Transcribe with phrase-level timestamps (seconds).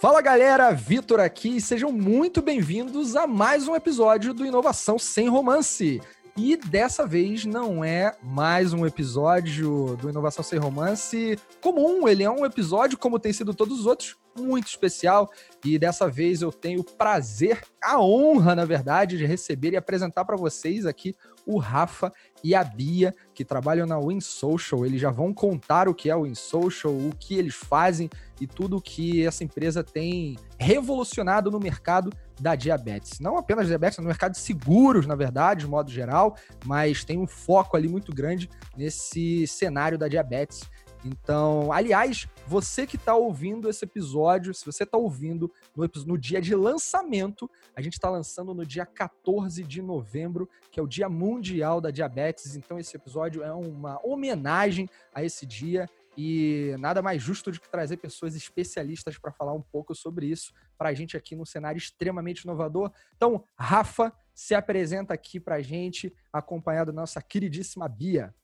[0.00, 5.28] Fala galera, Vitor aqui e sejam muito bem-vindos a mais um episódio do Inovação Sem
[5.28, 6.00] Romance.
[6.36, 12.30] E dessa vez não é mais um episódio do Inovação Sem Romance comum, ele é
[12.30, 15.28] um episódio, como tem sido todos os outros, muito especial.
[15.64, 20.24] E dessa vez eu tenho o prazer, a honra, na verdade, de receber e apresentar
[20.24, 21.12] para vocês aqui
[21.44, 22.12] o Rafa
[22.44, 24.86] e a Bia, que trabalham na Win Social.
[24.86, 28.08] Eles já vão contar o que é o Win Social, o que eles fazem
[28.40, 33.18] e tudo que essa empresa tem revolucionado no mercado da diabetes.
[33.20, 37.26] Não apenas diabetes, no mercado de seguros, na verdade, de modo geral, mas tem um
[37.26, 40.68] foco ali muito grande nesse cenário da diabetes.
[41.04, 46.40] Então, aliás, você que está ouvindo esse episódio, se você está ouvindo no, no, dia
[46.40, 51.08] de lançamento, a gente está lançando no dia 14 de novembro, que é o Dia
[51.08, 52.56] Mundial da Diabetes.
[52.56, 55.88] Então, esse episódio é uma homenagem a esse dia
[56.20, 60.52] e nada mais justo do que trazer pessoas especialistas para falar um pouco sobre isso
[60.76, 62.90] para a gente aqui num cenário extremamente inovador.
[63.16, 68.34] Então, Rafa se apresenta aqui para a gente, acompanhado da nossa queridíssima Bia.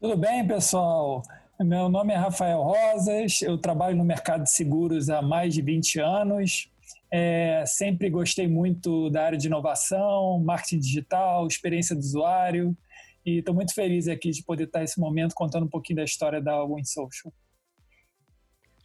[0.00, 1.22] Tudo bem, pessoal?
[1.60, 6.00] Meu nome é Rafael Rosas, eu trabalho no mercado de seguros há mais de 20
[6.00, 6.68] anos.
[7.12, 12.76] É, sempre gostei muito da área de inovação, marketing digital, experiência do usuário.
[13.24, 16.42] E estou muito feliz aqui de poder estar nesse momento contando um pouquinho da história
[16.42, 17.32] da Win Social.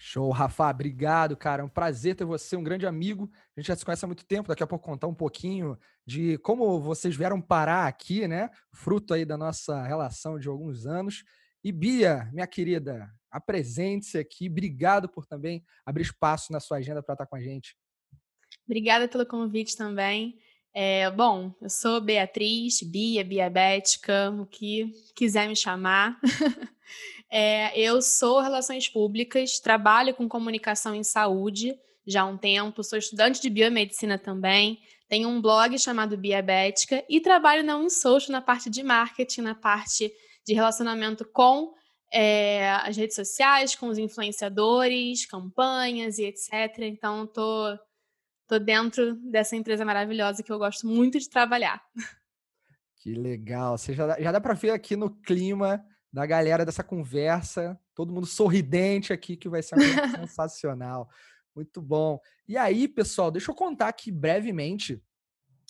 [0.02, 1.62] Show, Rafa, obrigado, cara.
[1.62, 3.30] É um prazer ter você, um grande amigo.
[3.56, 6.38] A gente já se conhece há muito tempo, daqui a pouco contar um pouquinho de
[6.38, 8.50] como vocês vieram parar aqui, né?
[8.74, 11.26] Fruto aí da nossa relação de alguns anos.
[11.62, 14.48] E Bia, minha querida, apresente-se aqui.
[14.48, 17.76] Obrigado por também abrir espaço na sua agenda para estar com a gente.
[18.66, 20.40] Obrigada pelo convite também.
[20.74, 26.20] É, bom, eu sou Beatriz, Bia, Biabética, o que quiser me chamar.
[27.32, 32.98] É, eu sou Relações Públicas, trabalho com comunicação em saúde já há um tempo, sou
[32.98, 38.70] estudante de biomedicina também, tenho um blog chamado Biabética e trabalho na Unsocial na parte
[38.70, 40.12] de marketing, na parte
[40.46, 41.72] de relacionamento com
[42.12, 46.80] é, as redes sociais, com os influenciadores, campanhas e etc.
[46.80, 47.78] Então, tô,
[48.50, 51.82] tô dentro dessa empresa maravilhosa que eu gosto muito de trabalhar.
[52.96, 53.78] Que legal!
[53.78, 58.26] Você já, já dá para ver aqui no clima da galera dessa conversa, todo mundo
[58.26, 59.86] sorridente aqui, que vai ser uma
[60.28, 61.08] sensacional.
[61.56, 62.20] Muito bom.
[62.48, 65.02] E aí, pessoal, deixa eu contar aqui brevemente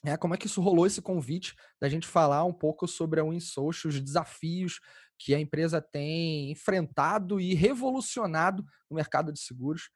[0.06, 3.24] é, como é que isso rolou esse convite da gente falar um pouco sobre a
[3.26, 4.80] WinSocial, os desafios
[5.18, 9.90] que a empresa tem enfrentado e revolucionado no mercado de seguros.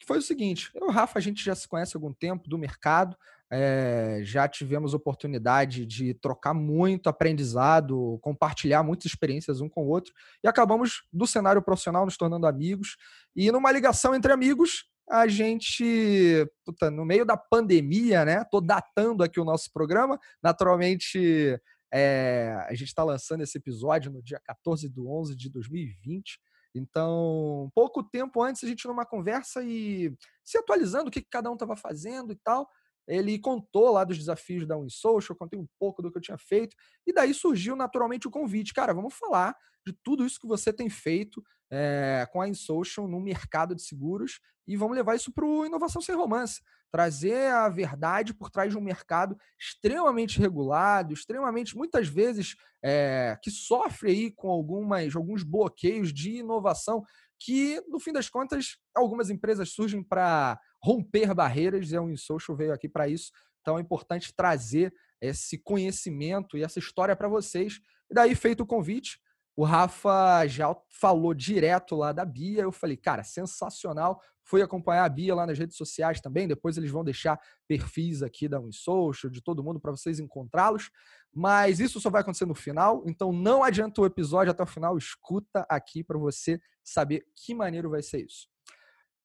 [0.00, 2.12] Que foi o seguinte: eu e o Rafa, a gente já se conhece há algum
[2.12, 3.16] tempo do mercado,
[3.52, 10.12] é, já tivemos oportunidade de trocar muito aprendizado, compartilhar muitas experiências um com o outro,
[10.42, 12.96] e acabamos do cenário profissional nos tornando amigos.
[13.36, 18.44] E numa ligação entre amigos, a gente, puta, no meio da pandemia, né?
[18.44, 20.18] Tô datando aqui o nosso programa.
[20.42, 21.60] Naturalmente,
[21.92, 26.40] é, a gente está lançando esse episódio no dia 14 de 11 de 2020.
[26.74, 30.14] Então, pouco tempo antes, a gente numa conversa e
[30.44, 32.68] se atualizando o que cada um estava fazendo e tal
[33.06, 36.76] ele contou lá dos desafios da WinSocial, contei um pouco do que eu tinha feito,
[37.06, 38.74] e daí surgiu naturalmente o convite.
[38.74, 39.56] Cara, vamos falar
[39.86, 44.40] de tudo isso que você tem feito é, com a InSocial no mercado de seguros
[44.66, 46.60] e vamos levar isso para o Inovação Sem Romance.
[46.92, 53.50] Trazer a verdade por trás de um mercado extremamente regulado, extremamente, muitas vezes, é, que
[53.50, 57.04] sofre aí com algumas, alguns bloqueios de inovação
[57.38, 62.72] que, no fim das contas, algumas empresas surgem para romper barreiras e a InSocial veio
[62.72, 63.32] aqui para isso.
[63.60, 67.80] Então é importante trazer esse conhecimento e essa história para vocês.
[68.10, 69.20] E daí, feito o convite,
[69.56, 72.62] o Rafa já falou direto lá da Bia.
[72.62, 74.20] Eu falei, cara, sensacional.
[74.42, 76.48] Fui acompanhar a Bia lá nas redes sociais também.
[76.48, 77.38] Depois eles vão deixar
[77.68, 80.90] perfis aqui da WinSocial, de todo mundo, para vocês encontrá-los.
[81.32, 83.04] Mas isso só vai acontecer no final.
[83.06, 84.96] Então não adianta o episódio até o final.
[84.96, 88.48] Escuta aqui para você saber que maneiro vai ser isso.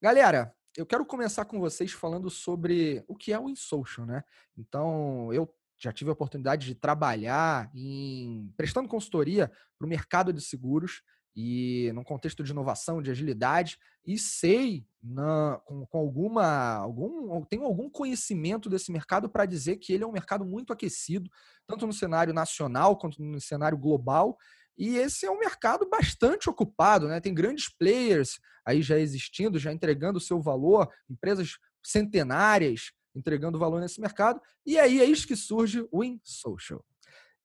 [0.01, 4.23] Galera, eu quero começar com vocês falando sobre o que é o InSocial, né?
[4.57, 10.41] Então, eu já tive a oportunidade de trabalhar em prestando consultoria para o mercado de
[10.41, 11.01] seguros
[11.35, 17.63] e num contexto de inovação, de agilidade, e sei na, com, com, alguma algum tenho
[17.63, 21.29] algum conhecimento desse mercado para dizer que ele é um mercado muito aquecido,
[21.67, 24.37] tanto no cenário nacional quanto no cenário global,
[24.77, 27.19] e esse é um mercado bastante ocupado, né?
[27.19, 33.79] Tem grandes players aí já existindo, já entregando o seu valor, empresas centenárias entregando valor
[33.79, 34.41] nesse mercado.
[34.65, 36.83] E aí é isso que surge o InSocial.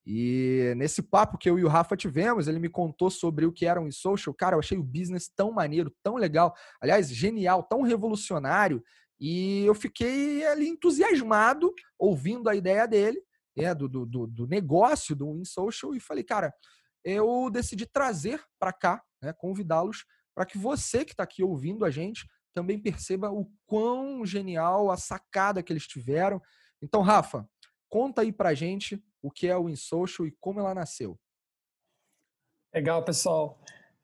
[0.04, 3.66] E nesse papo que eu e o Rafa tivemos, ele me contou sobre o que
[3.66, 4.34] era um e-social.
[4.34, 8.82] Cara, eu achei o business tão maneiro, tão legal, aliás, genial, tão revolucionário.
[9.20, 13.22] E eu fiquei ali entusiasmado ouvindo a ideia dele,
[13.56, 16.52] né, do, do, do negócio do InSocial, e falei, cara,
[17.04, 20.04] eu decidi trazer para cá, né, convidá-los
[20.34, 24.96] para que você que está aqui ouvindo a gente também perceba o quão genial a
[24.96, 26.40] sacada que eles tiveram.
[26.82, 27.48] Então, Rafa,
[27.88, 31.18] conta aí para gente o que é o InSocial e como ela nasceu.
[32.74, 33.60] Legal, pessoal.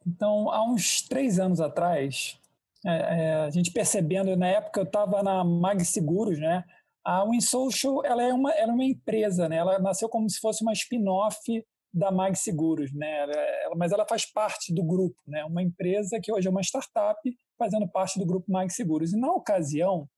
[0.06, 2.40] Então, há uns três anos atrás,
[2.84, 6.64] é, é, a gente percebendo, na época eu estava na Mag Seguros, né?
[7.04, 9.56] A WinSocial, ela é uma, ela é uma empresa, né?
[9.56, 11.64] Ela nasceu como se fosse uma spin-off
[11.96, 13.22] da Mag Seguros, né?
[13.64, 15.44] Ela, mas ela faz parte do grupo, né?
[15.44, 17.18] Uma empresa que hoje é uma startup
[17.58, 19.12] fazendo parte do grupo Mag Seguros.
[19.12, 20.08] E na ocasião,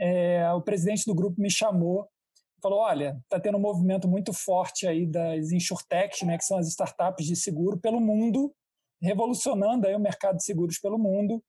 [0.00, 2.08] é, o presidente do grupo me chamou
[2.60, 6.66] falou, olha, está tendo um movimento muito forte aí das insurtechs, né, que são as
[6.66, 8.52] startups de seguro pelo mundo,
[9.00, 11.40] revolucionando aí o mercado de seguros pelo mundo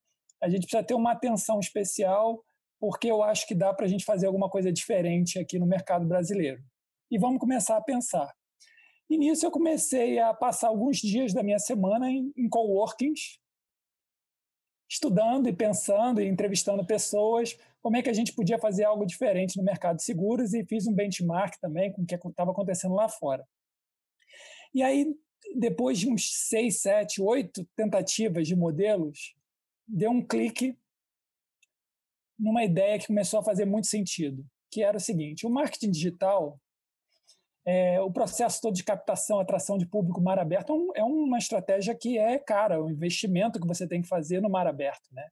[0.42, 2.42] a gente precisa ter uma atenção especial,
[2.80, 6.06] porque eu acho que dá para a gente fazer alguma coisa diferente aqui no mercado
[6.06, 6.62] brasileiro.
[7.10, 8.32] E vamos começar a pensar.
[9.10, 13.40] E nisso eu comecei a passar alguns dias da minha semana em, em coworkings,
[14.88, 19.56] estudando e pensando e entrevistando pessoas, como é que a gente podia fazer algo diferente
[19.56, 23.08] no mercado de seguros e fiz um benchmark também com o que estava acontecendo lá
[23.08, 23.44] fora.
[24.72, 25.12] E aí,
[25.56, 29.34] depois de uns seis, sete, oito tentativas de modelos,
[29.88, 30.78] deu um clique
[32.38, 36.60] numa ideia que começou a fazer muito sentido, que era o seguinte: o marketing digital,
[37.64, 41.38] é, o processo todo de captação, atração de público mar aberto é, um, é uma
[41.38, 45.12] estratégia que é cara, o um investimento que você tem que fazer no mar aberto,
[45.12, 45.28] né?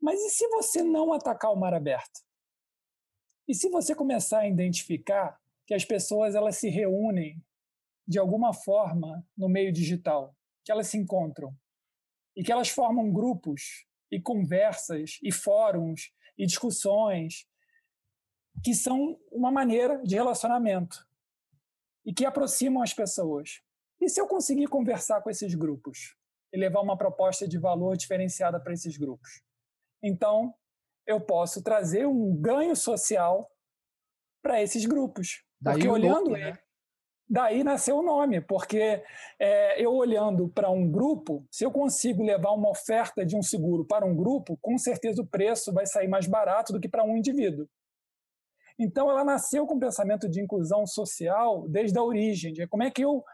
[0.00, 2.20] Mas e se você não atacar o mar aberto?
[3.48, 7.42] E se você começar a identificar que as pessoas elas se reúnem
[8.06, 10.34] de alguma forma no meio digital,
[10.64, 11.54] que elas se encontram,
[12.36, 17.46] e que elas formam grupos e conversas e fóruns e discussões
[18.62, 21.05] que são uma maneira de relacionamento
[22.06, 23.60] e que aproximam as pessoas.
[24.00, 26.16] E se eu conseguir conversar com esses grupos
[26.52, 29.42] e levar uma proposta de valor diferenciada para esses grupos?
[30.02, 30.54] Então,
[31.06, 33.50] eu posso trazer um ganho social
[34.42, 35.42] para esses grupos.
[35.60, 36.56] Daí Porque olhando, né?
[37.28, 39.02] Daí nasceu o nome, porque
[39.40, 43.84] é, eu olhando para um grupo, se eu consigo levar uma oferta de um seguro
[43.84, 47.16] para um grupo, com certeza o preço vai sair mais barato do que para um
[47.16, 47.68] indivíduo.
[48.78, 52.90] Então ela nasceu com o pensamento de inclusão social desde a origem, de como é
[52.90, 53.24] que eu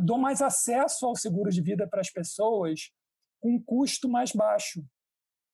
[0.00, 2.92] dou mais acesso ao seguro de vida para as pessoas
[3.40, 4.84] com um custo mais baixo.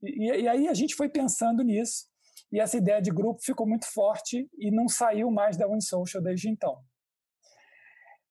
[0.03, 2.07] E, e aí a gente foi pensando nisso,
[2.53, 6.49] e essa ideia de grupo ficou muito forte e não saiu mais da WinSocial desde
[6.49, 6.83] então.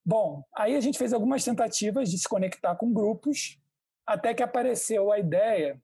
[0.04, 3.60] Bom, aí a gente fez algumas tentativas de se conectar com grupos,
[4.06, 5.80] até que apareceu a ideia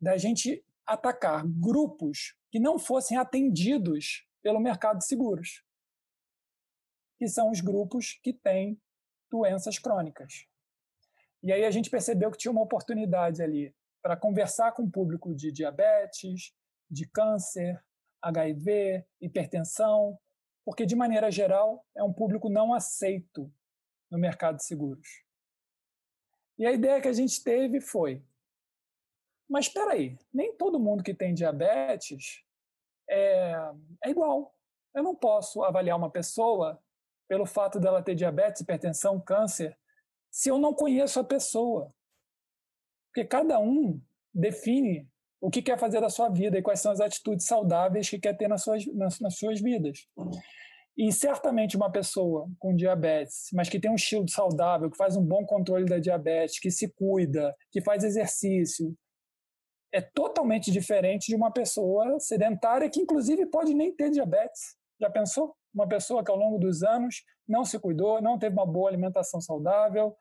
[0.00, 5.64] da gente atacar grupos que não fossem atendidos pelo mercado de seguros,
[7.18, 8.78] que são os grupos que têm
[9.30, 10.46] doenças crônicas.
[11.42, 15.34] E aí a gente percebeu que tinha uma oportunidade ali para conversar com o público
[15.34, 16.54] de diabetes,
[16.90, 17.82] de câncer,
[18.20, 20.18] HIV, hipertensão,
[20.62, 23.50] porque, de maneira geral, é um público não aceito
[24.10, 25.24] no mercado de seguros.
[26.58, 28.22] E a ideia que a gente teve foi:
[29.48, 32.44] mas espera aí, nem todo mundo que tem diabetes
[33.12, 33.72] é,
[34.04, 34.54] é igual.
[34.94, 36.80] Eu não posso avaliar uma pessoa
[37.28, 39.76] pelo fato dela ter diabetes, hipertensão, câncer,
[40.30, 41.92] se eu não conheço a pessoa.
[43.08, 44.00] Porque cada um
[44.34, 45.08] define
[45.40, 48.36] o que quer fazer da sua vida e quais são as atitudes saudáveis que quer
[48.36, 50.06] ter nas suas, nas, nas suas vidas.
[50.96, 55.24] E certamente uma pessoa com diabetes, mas que tem um estilo saudável, que faz um
[55.24, 58.94] bom controle da diabetes, que se cuida, que faz exercício,
[59.92, 64.76] é totalmente diferente de uma pessoa sedentária que, inclusive, pode nem ter diabetes.
[64.98, 65.54] Já pensou?
[65.74, 69.40] Uma pessoa que, ao longo dos anos, não se cuidou, não teve uma boa alimentação
[69.40, 70.16] saudável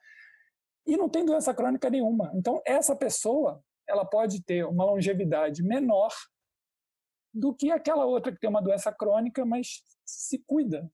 [0.86, 2.32] e não tem doença crônica nenhuma.
[2.36, 6.12] Então, essa pessoa ela pode ter uma longevidade menor
[7.34, 10.92] do que aquela outra que tem uma doença crônica, mas se cuida,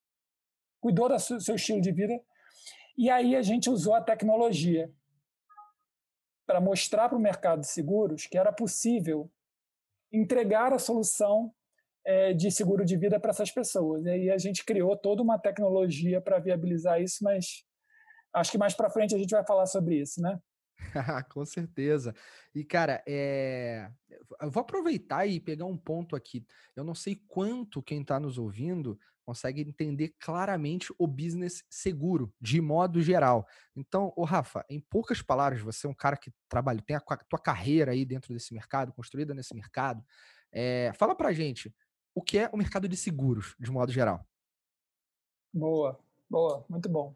[0.80, 2.20] cuidou do seu estilo de vida.
[2.98, 4.92] E aí a gente usou a tecnologia
[6.48, 9.30] para mostrar para o mercado de seguros que era possível
[10.12, 11.54] entregar a solução
[12.06, 14.06] é, de seguro de vida para essas pessoas.
[14.06, 17.66] E aí a gente criou toda uma tecnologia para viabilizar isso, mas
[18.34, 20.40] acho que mais para frente a gente vai falar sobre isso, né?
[21.30, 22.14] Com certeza.
[22.54, 23.90] E, cara, é...
[24.42, 26.46] eu vou aproveitar e pegar um ponto aqui.
[26.76, 32.62] Eu não sei quanto quem está nos ouvindo consegue entender claramente o business seguro, de
[32.62, 33.46] modo geral.
[33.76, 37.40] Então, o Rafa, em poucas palavras, você é um cara que trabalha, tem a tua
[37.40, 40.02] carreira aí dentro desse mercado, construída nesse mercado.
[40.52, 40.94] É...
[40.94, 41.76] Fala pra gente,
[42.16, 44.26] o que é o mercado de seguros, de modo geral?
[45.54, 47.14] Boa, boa, muito bom.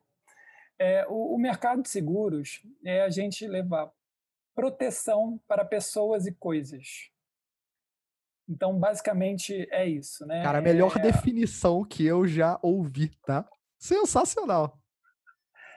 [0.82, 3.92] É, o, o mercado de seguros é a gente levar
[4.56, 7.12] proteção para pessoas e coisas.
[8.50, 10.42] Então, basicamente, é isso, né?
[10.42, 11.00] Cara, a melhor é...
[11.04, 13.48] definição que eu já ouvi, tá?
[13.78, 14.76] Sensacional.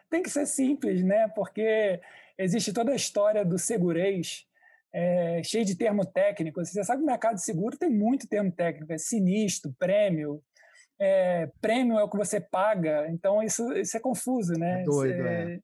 [0.09, 1.29] Tem que ser simples, né?
[1.29, 2.01] Porque
[2.39, 4.47] existe toda a história do segurez,
[4.91, 6.65] é, cheio de termo técnico.
[6.65, 10.43] Você sabe que o mercado de seguro tem muito termo técnico, é sinistro, prêmio,
[11.05, 14.81] é, prêmio é o que você paga, então isso, isso é confuso, né?
[14.81, 15.59] É doido, é, é.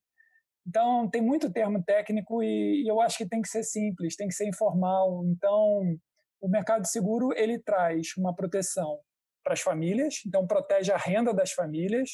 [0.66, 4.28] Então tem muito termo técnico e, e, eu acho que tem que ser simples, tem
[4.28, 5.24] que ser informal.
[5.26, 5.96] Então
[6.40, 9.00] o mercado seguro ele traz uma proteção
[9.42, 12.10] para as famílias, então protege a renda das famílias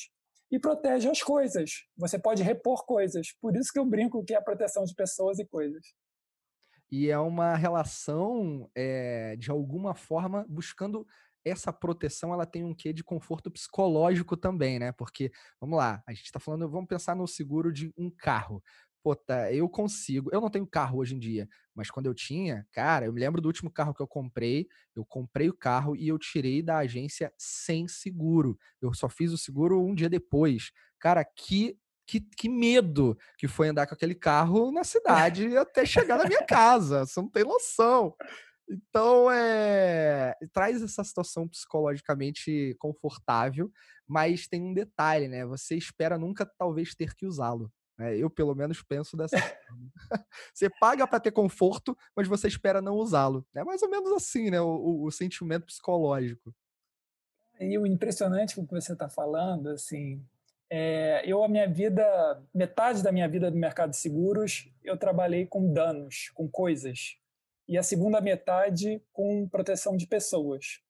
[0.51, 1.71] e protege as coisas.
[1.97, 3.27] Você pode repor coisas.
[3.41, 5.85] Por isso que eu brinco que é a proteção de pessoas e coisas.
[6.91, 11.05] E é uma relação, é, de alguma forma, buscando
[11.47, 14.91] essa proteção ela tem um quê de conforto psicológico também, né?
[14.91, 18.61] Porque, vamos lá, a gente está falando, vamos pensar no seguro de um carro.
[19.01, 20.29] Pô, tá, eu consigo.
[20.33, 23.41] Eu não tenho carro hoje em dia, mas quando eu tinha, cara, eu me lembro
[23.41, 24.67] do último carro que eu comprei.
[24.97, 28.59] Eu comprei o carro e eu tirei da agência sem seguro.
[28.83, 30.73] Eu só fiz o seguro um dia depois.
[30.99, 36.17] Cara, que que, que, medo que foi andar com aquele carro na cidade até chegar
[36.17, 37.05] na minha casa.
[37.05, 38.15] Você não tem noção.
[38.69, 43.71] Então, é, traz essa situação psicologicamente confortável,
[44.07, 45.47] mas tem um detalhe, né?
[45.47, 47.73] Você espera nunca, talvez, ter que usá-lo.
[47.97, 48.17] Né?
[48.19, 49.93] Eu, pelo menos, penso dessa forma.
[50.53, 53.47] você paga para ter conforto, mas você espera não usá-lo.
[53.55, 54.61] É mais ou menos assim, né?
[54.61, 56.55] O, o, o sentimento psicológico.
[57.61, 60.23] E o impressionante com o que você está falando, assim,
[60.69, 62.05] é, eu, a minha vida,
[62.53, 67.17] metade da minha vida no mercado de seguros, eu trabalhei com danos, com coisas
[67.69, 70.81] e a segunda metade com proteção de pessoas.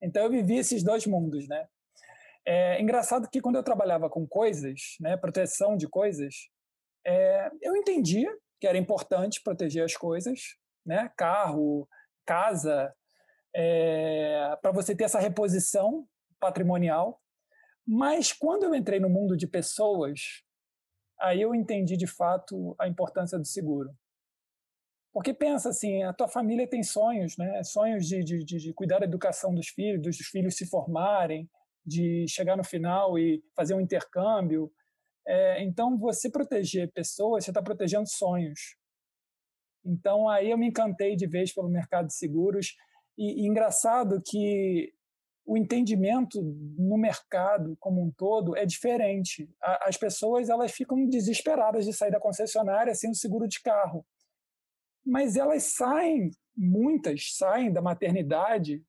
[0.00, 1.66] Então eu vivi esses dois mundos, né?
[2.44, 6.34] É engraçado que quando eu trabalhava com coisas, né, proteção de coisas,
[7.06, 8.28] é, eu entendia
[8.60, 10.40] que era importante proteger as coisas,
[10.84, 11.88] né, carro,
[12.26, 12.92] casa,
[13.54, 16.06] é, para você ter essa reposição
[16.40, 17.20] patrimonial.
[17.86, 20.42] Mas quando eu entrei no mundo de pessoas,
[21.20, 23.90] aí eu entendi de fato a importância do seguro.
[25.12, 27.62] Porque pensa assim, a tua família tem sonhos, né?
[27.62, 31.48] Sonhos de, de, de cuidar da educação dos filhos, dos filhos se formarem,
[31.84, 34.72] de chegar no final e fazer um intercâmbio.
[35.26, 38.76] É, então, você proteger pessoas, você está protegendo sonhos.
[39.84, 42.74] Então, aí eu me encantei de vez pelo mercado de seguros.
[43.18, 44.94] E, e engraçado que
[45.44, 46.40] o entendimento
[46.78, 49.50] no mercado como um todo é diferente.
[49.60, 54.06] As pessoas elas ficam desesperadas de sair da concessionária sem o seguro de carro
[55.04, 58.84] mas elas saem, muitas saem da maternidade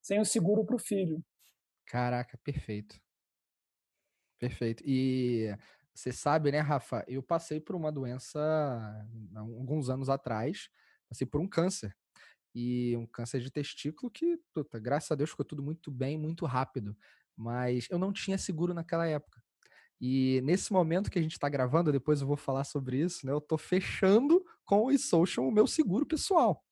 [0.00, 1.24] sem o seguro para o filho.
[1.86, 3.00] Caraca, perfeito.
[4.38, 4.82] Perfeito.
[4.84, 5.56] E
[5.94, 7.04] você sabe, né, Rafa?
[7.06, 8.40] Eu passei por uma doença
[9.36, 10.68] alguns anos atrás,
[11.08, 11.96] passei por um câncer.
[12.54, 16.44] E um câncer de testículo que, puta, graças a Deus, ficou tudo muito bem, muito
[16.44, 16.96] rápido.
[17.36, 19.42] Mas eu não tinha seguro naquela época.
[20.00, 23.32] E nesse momento que a gente está gravando, depois eu vou falar sobre isso, né?
[23.32, 26.62] Eu estou fechando com o eSocial o meu seguro pessoal.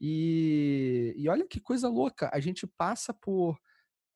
[0.00, 3.58] E, e olha que coisa louca, a gente passa por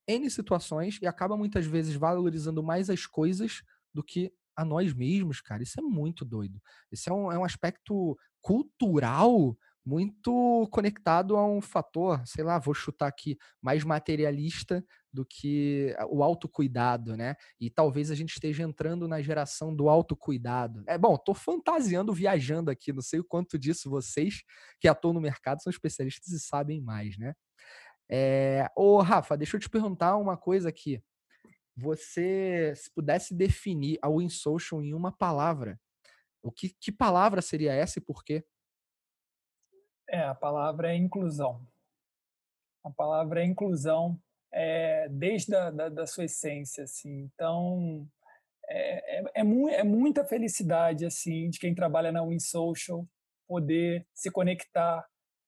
[0.07, 3.63] N situações e acaba muitas vezes valorizando mais as coisas
[3.95, 5.63] do que a nós mesmos, cara.
[5.63, 6.61] Isso é muito doido.
[6.93, 12.75] Isso é um, é um aspecto cultural muito conectado a um fator, sei lá, vou
[12.75, 17.35] chutar aqui, mais materialista do que o autocuidado, né?
[17.59, 20.85] E talvez a gente esteja entrando na geração do autocuidado.
[20.87, 24.43] É bom, tô fantasiando, viajando aqui, não sei o quanto disso vocês
[24.79, 27.35] que atuam no mercado são especialistas e sabem mais, né?
[28.09, 28.69] É...
[28.77, 31.03] Ô, Rafa, deixa eu te perguntar uma coisa aqui.
[31.77, 35.81] Você, se pudesse definir a Win Social em uma palavra,
[36.43, 38.45] o que, que palavra seria essa e por quê?
[40.09, 41.67] É, a palavra é inclusão.
[42.85, 44.21] A palavra é inclusão
[44.53, 47.31] é, desde a da, da sua essência, assim.
[47.35, 48.07] Então,
[48.69, 53.07] é, é, é, mu é, muita felicidade, assim, de quem trabalha na WinSocial
[53.49, 55.05] poder se conectar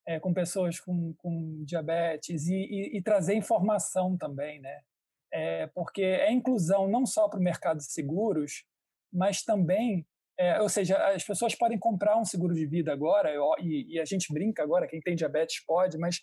[0.06, 4.80] é, com pessoas com, com diabetes e, e, e, trazer informação também, né?
[5.32, 8.64] É, porque é inclusão não só para o mercado de seguros,
[9.12, 10.06] mas também
[10.38, 13.30] É, ou seja, as pessoas podem comprar um seguro de vida agora,
[13.60, 16.20] e, e a gente brinca agora, quem tem diabetes pode, mas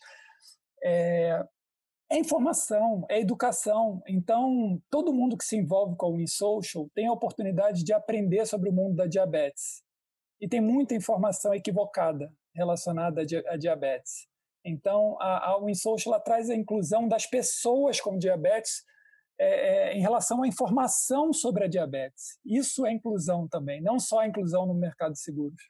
[2.09, 4.01] é, informação, é educação.
[4.07, 8.69] Então, todo mundo que se envolve com o InSocial tem a oportunidade de aprender sobre
[8.69, 9.83] o mundo da diabetes.
[10.41, 14.27] E tem muita informação equivocada relacionada à diabetes.
[14.65, 18.83] Então, a, a InSocial traz a inclusão das pessoas com diabetes
[19.39, 22.37] é, é, em relação à informação sobre a diabetes.
[22.45, 25.61] Isso é inclusão também, não só a inclusão no mercado de seguros.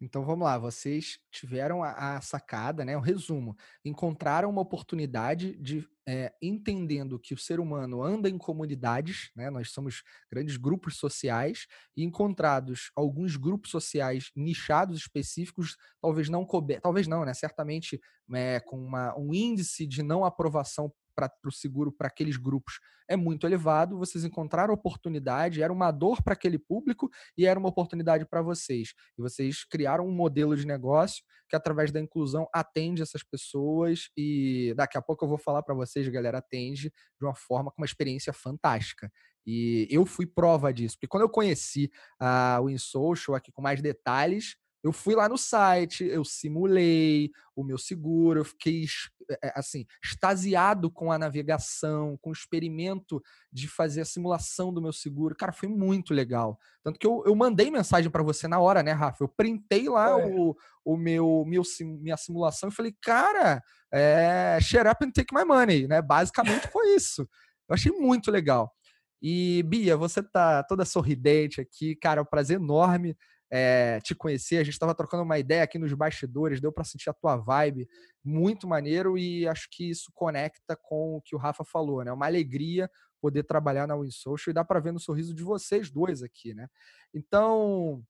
[0.00, 2.96] Então vamos lá, vocês tiveram a, a sacada, né?
[2.96, 3.56] O resumo.
[3.84, 9.50] Encontraram uma oportunidade de é, entendendo que o ser humano anda em comunidades, né?
[9.50, 16.46] Nós somos grandes grupos sociais e encontrados alguns grupos sociais nichados específicos, talvez não
[16.80, 17.34] talvez não, né?
[17.34, 18.00] Certamente
[18.32, 23.16] é, com uma, um índice de não aprovação para o seguro para aqueles grupos é
[23.16, 23.98] muito elevado.
[23.98, 28.92] Vocês encontraram oportunidade, era uma dor para aquele público e era uma oportunidade para vocês.
[29.18, 34.10] E vocês criaram um modelo de negócio que, através da inclusão, atende essas pessoas.
[34.16, 37.82] E daqui a pouco eu vou falar para vocês, galera, atende de uma forma com
[37.82, 39.10] uma experiência fantástica.
[39.44, 43.80] E eu fui prova disso, porque quando eu conheci uh, o InSocial aqui com mais
[43.80, 48.84] detalhes, eu fui lá no site, eu simulei o meu seguro, eu fiquei
[49.28, 53.20] eh, assim, extasiado com a navegação, com o experimento
[53.52, 55.34] de fazer a simulação do meu seguro.
[55.34, 56.58] Cara, foi muito legal.
[56.82, 59.24] Tanto que eu, eu mandei mensagem para você na hora, né, Rafa?
[59.24, 61.62] Eu printei lá o, o meu, meu
[62.00, 63.60] minha simulação e falei, cara,
[63.92, 66.00] é, shut up and take my money, né?
[66.00, 67.22] Basicamente foi isso.
[67.68, 68.72] Eu achei muito legal.
[69.20, 73.16] E Bia, você tá toda sorridente aqui, cara, é um prazer enorme
[73.50, 74.58] é, te conhecer.
[74.58, 77.88] A gente estava trocando uma ideia aqui nos bastidores, deu para sentir a tua vibe,
[78.24, 82.12] muito maneiro e acho que isso conecta com o que o Rafa falou, né?
[82.12, 82.90] Uma alegria
[83.20, 86.68] poder trabalhar na WinSocial e dá para ver no sorriso de vocês dois aqui, né?
[87.12, 88.02] Então,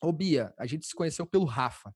[0.00, 1.94] ô Bia, a gente se conheceu pelo Rafa.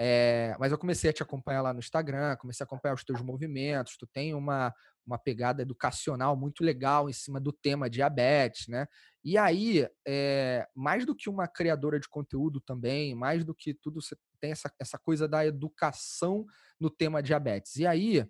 [0.00, 3.20] É, mas eu comecei a te acompanhar lá no Instagram, comecei a acompanhar os teus
[3.20, 3.96] movimentos.
[3.96, 4.72] Tu tem uma,
[5.04, 8.86] uma pegada educacional muito legal em cima do tema diabetes, né?
[9.24, 14.00] E aí, é, mais do que uma criadora de conteúdo também, mais do que tudo,
[14.00, 16.46] você tem essa, essa coisa da educação
[16.78, 17.74] no tema diabetes.
[17.74, 18.24] E aí,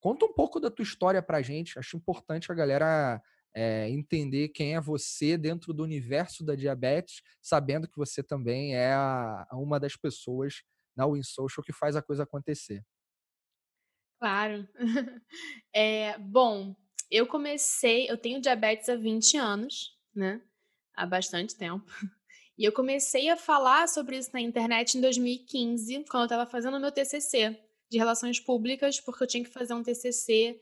[0.00, 1.78] conta um pouco da tua história pra gente.
[1.78, 3.20] Acho importante a galera
[3.54, 8.94] é, entender quem é você dentro do universo da diabetes, sabendo que você também é
[8.94, 10.62] a, uma das pessoas
[11.00, 12.84] na WinSocial que faz a coisa acontecer.
[14.20, 14.68] Claro.
[15.74, 16.76] é, bom,
[17.10, 20.42] eu comecei, eu tenho diabetes há 20 anos, né?
[20.94, 21.86] Há bastante tempo.
[22.58, 26.76] E eu comecei a falar sobre isso na internet em 2015, quando eu estava fazendo
[26.76, 27.58] o meu TCC
[27.90, 30.60] de Relações Públicas, porque eu tinha que fazer um TCC,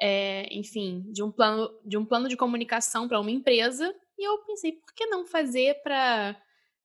[0.00, 3.92] é, enfim, de um plano de um plano de comunicação para uma empresa.
[4.16, 6.40] E eu pensei, por que não fazer para,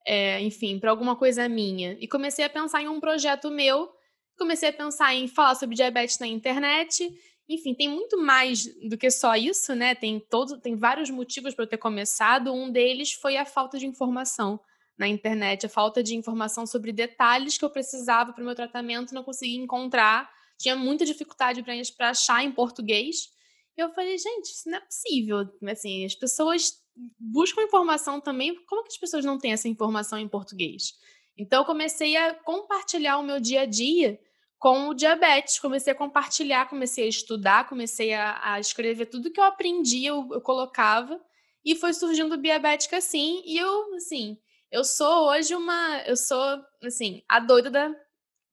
[0.06, 1.98] é, enfim, para alguma coisa minha?
[2.00, 3.90] E comecei a pensar em um projeto meu.
[4.38, 7.10] Comecei a pensar em falar sobre diabetes na internet
[7.48, 9.94] enfim, tem muito mais do que só isso, né?
[9.94, 12.52] Tem todo, tem vários motivos para eu ter começado.
[12.52, 14.60] Um deles foi a falta de informação
[14.98, 19.14] na internet, a falta de informação sobre detalhes que eu precisava para o meu tratamento,
[19.14, 21.64] não conseguia encontrar, tinha muita dificuldade
[21.96, 23.30] para achar em português.
[23.78, 25.50] Eu falei, gente, isso não é possível.
[25.70, 26.72] Assim, as pessoas
[27.20, 30.94] buscam informação também, como que as pessoas não têm essa informação em português?
[31.38, 34.20] Então eu comecei a compartilhar o meu dia a dia
[34.58, 35.60] com o diabetes.
[35.60, 40.28] Comecei a compartilhar, comecei a estudar, comecei a, a escrever tudo que eu aprendi, eu,
[40.32, 41.20] eu, colocava.
[41.64, 43.42] E foi surgindo diabética assim.
[43.46, 44.38] E eu, assim,
[44.72, 46.02] eu sou hoje uma.
[46.06, 47.94] Eu sou, assim, a doida da,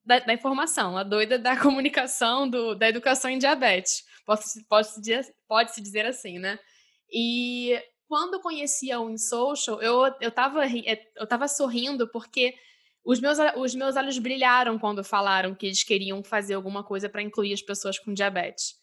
[0.05, 4.05] da, da informação, a doida da comunicação, do, da educação em diabetes.
[4.27, 5.01] Posso, posso,
[5.49, 6.59] pode-se dizer assim, né?
[7.13, 7.79] E
[8.13, 10.65] quando eu conhecia o InSocial, eu, eu, tava,
[11.17, 12.55] eu tava sorrindo porque
[13.03, 17.23] os meus, os meus olhos brilharam quando falaram que eles queriam fazer alguma coisa para
[17.23, 18.75] incluir as pessoas com diabetes.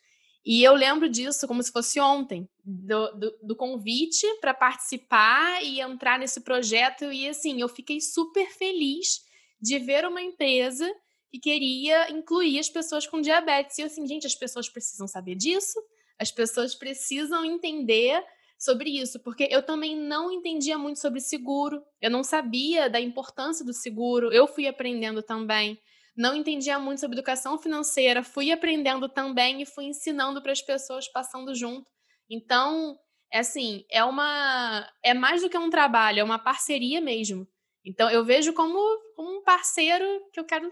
[0.43, 5.79] E eu lembro disso como se fosse ontem, do, do, do convite para participar e
[5.79, 7.11] entrar nesse projeto.
[7.11, 9.19] E assim, eu fiquei super feliz
[9.61, 10.91] de ver uma empresa
[11.29, 13.77] que queria incluir as pessoas com diabetes.
[13.77, 15.79] E assim, gente, as pessoas precisam saber disso,
[16.17, 18.25] as pessoas precisam entender
[18.59, 23.65] sobre isso, porque eu também não entendia muito sobre seguro, eu não sabia da importância
[23.65, 25.79] do seguro, eu fui aprendendo também.
[26.15, 31.07] Não entendia muito sobre educação financeira, fui aprendendo também e fui ensinando para as pessoas
[31.07, 31.89] passando junto.
[32.29, 32.99] Então,
[33.31, 37.47] é assim, é uma é mais do que um trabalho, é uma parceria mesmo.
[37.85, 38.77] Então, eu vejo como,
[39.15, 40.69] como um parceiro que eu quero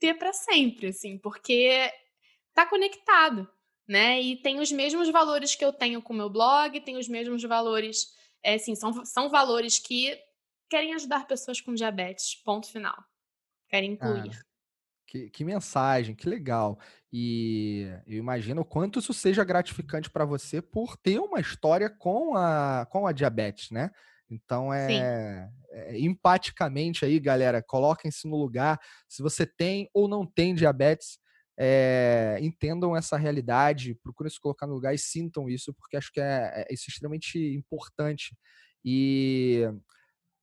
[0.00, 1.92] ter para sempre, assim, porque
[2.54, 3.46] tá conectado
[3.88, 4.20] né?
[4.20, 7.42] E tem os mesmos valores que eu tenho com o meu blog, tem os mesmos
[7.42, 10.18] valores, é, assim, são, são valores que
[10.68, 12.96] querem ajudar pessoas com diabetes, ponto final.
[13.68, 14.30] Querem incluir.
[14.32, 14.46] Ah,
[15.06, 16.78] que, que, mensagem, que legal.
[17.12, 22.36] E eu imagino o quanto isso seja gratificante para você por ter uma história com
[22.36, 23.90] a, com a diabetes, né?
[24.28, 28.78] Então é, é, empaticamente aí, galera, coloquem-se no lugar.
[29.08, 31.18] Se você tem ou não tem diabetes,
[31.58, 36.20] é, entendam essa realidade, procurem se colocar no lugar e sintam isso, porque acho que
[36.20, 38.36] é, é isso é extremamente importante.
[38.84, 39.62] E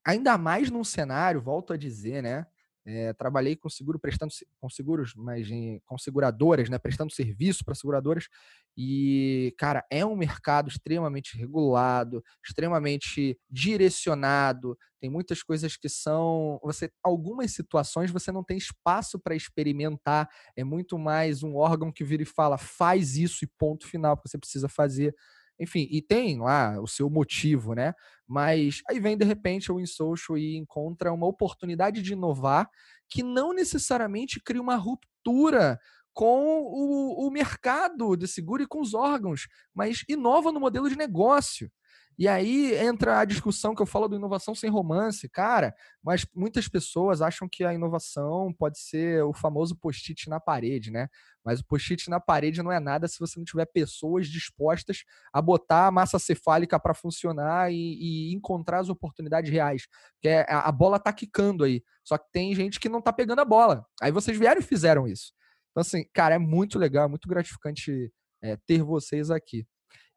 [0.06, 2.46] ainda mais num cenário, volto a dizer, né?
[2.86, 7.76] É, trabalhei com seguro prestando com seguros, mas em, com seguradoras, né, prestando serviço para
[7.76, 8.28] seguradoras.
[8.76, 14.78] E, cara, é um mercado extremamente regulado, extremamente direcionado.
[15.00, 20.28] Tem muitas coisas que são, você, algumas situações você não tem espaço para experimentar.
[20.56, 24.30] É muito mais um órgão que vira e fala, faz isso e ponto final, porque
[24.30, 25.14] você precisa fazer.
[25.60, 27.94] Enfim, e tem lá o seu motivo, né?
[28.28, 32.68] Mas aí vem, de repente, o InSocial e encontra uma oportunidade de inovar
[33.10, 35.80] que não necessariamente cria uma ruptura
[36.14, 40.96] com o, o mercado de seguro e com os órgãos, mas inova no modelo de
[40.96, 41.72] negócio.
[42.18, 46.68] E aí entra a discussão que eu falo do inovação sem romance, cara, mas muitas
[46.68, 51.08] pessoas acham que a inovação pode ser o famoso post-it na parede, né?
[51.44, 55.42] Mas o post-it na parede não é nada se você não tiver pessoas dispostas a
[55.42, 59.88] botar a massa cefálica para funcionar e, e, encontrar as oportunidades reais.
[60.14, 61.84] Porque é, a bola tá quicando aí.
[62.04, 63.86] Só que tem gente que não tá pegando a bola.
[64.02, 65.34] Aí vocês vieram e fizeram isso.
[65.74, 69.66] Então, assim, cara, é muito legal, muito gratificante é, ter vocês aqui.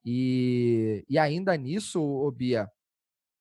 [0.04, 2.70] E, e ainda nisso, ô Bia,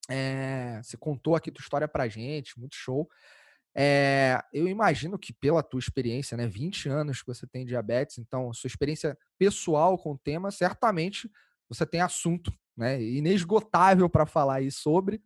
[0.10, 3.08] é, você contou aqui tua história pra gente, muito show.
[3.78, 8.54] É, eu imagino que pela tua experiência, né, 20 anos que você tem diabetes, então
[8.54, 11.30] sua experiência pessoal com o tema, certamente
[11.68, 15.22] você tem assunto, né, inesgotável para falar aí sobre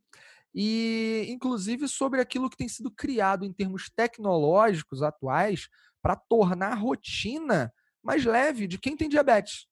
[0.54, 5.69] e inclusive sobre aquilo que tem sido criado em termos tecnológicos atuais
[6.01, 9.67] para tornar a rotina mais leve de quem tem diabetes.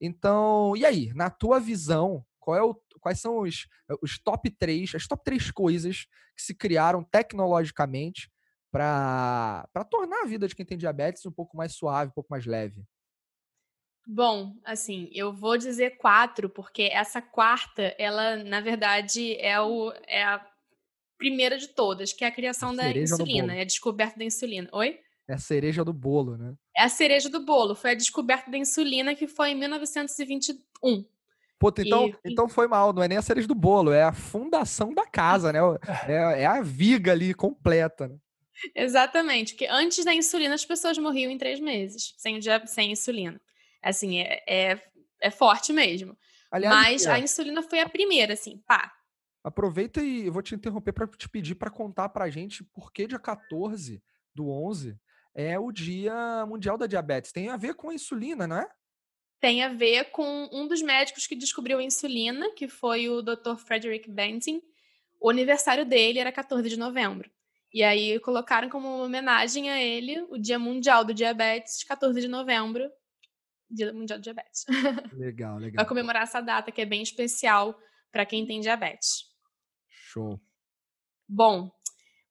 [0.00, 3.66] Então, e aí, na tua visão, qual é o, quais são os,
[4.02, 8.30] os top 3, as top 3 coisas que se criaram tecnologicamente
[8.70, 12.44] para tornar a vida de quem tem diabetes um pouco mais suave, um pouco mais
[12.44, 12.82] leve?
[14.06, 20.22] Bom, assim, eu vou dizer quatro, porque essa quarta, ela, na verdade, é, o, é
[20.24, 20.46] a
[21.16, 24.68] primeira de todas, que é a criação a da insulina, é a descoberta da insulina.
[24.72, 25.00] Oi?
[25.28, 26.54] É a cereja do bolo, né?
[26.76, 27.74] É a cereja do bolo.
[27.74, 31.04] Foi a descoberta da insulina que foi em 1921.
[31.58, 32.14] Puta, então, e...
[32.26, 35.52] então foi mal, não é nem a cereja do bolo, é a fundação da casa,
[35.52, 35.60] né?
[36.06, 38.08] É, é a viga ali completa.
[38.08, 38.16] Né?
[38.74, 43.40] Exatamente, porque antes da insulina as pessoas morriam em três meses, sem, sem insulina.
[43.82, 44.82] Assim, é, é,
[45.22, 46.16] é forte mesmo.
[46.50, 47.12] Aliás, Mas é.
[47.12, 48.92] a insulina foi a primeira, assim, pá.
[49.42, 53.06] Aproveita e eu vou te interromper para te pedir para contar pra gente por que
[53.06, 54.02] dia 14
[54.34, 54.98] do 11
[55.34, 57.32] é o Dia Mundial da Diabetes.
[57.32, 58.68] Tem a ver com a insulina, não é?
[59.40, 63.56] Tem a ver com um dos médicos que descobriu a insulina, que foi o Dr.
[63.58, 64.62] Frederick Banting.
[65.20, 67.30] O aniversário dele era 14 de novembro.
[67.72, 72.88] E aí colocaram como homenagem a ele o Dia Mundial do Diabetes, 14 de novembro,
[73.68, 74.64] Dia Mundial do Diabetes.
[75.12, 75.74] Legal, legal.
[75.74, 77.76] Para comemorar essa data que é bem especial
[78.12, 79.24] para quem tem diabetes.
[79.88, 80.40] Show.
[81.28, 81.72] Bom,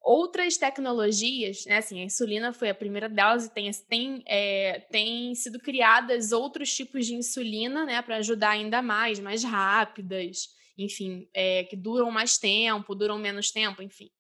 [0.04, 5.34] Outras tecnologias, né, assim, a insulina foi a primeira delas e tem, tem, é, tem
[5.34, 11.64] sido criadas outros tipos de insulina, né, para ajudar ainda mais, mais rápidas, enfim, é,
[11.64, 14.12] que duram mais tempo, duram menos tempo, enfim.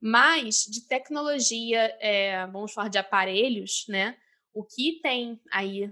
[0.00, 4.16] Mas de tecnologia, é, vamos falar de aparelhos, né,
[4.54, 5.90] o que tem aí,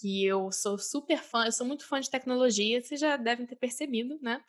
[0.00, 3.56] que eu sou super fã, eu sou muito fã de tecnologia, vocês já devem ter
[3.56, 4.40] percebido, né,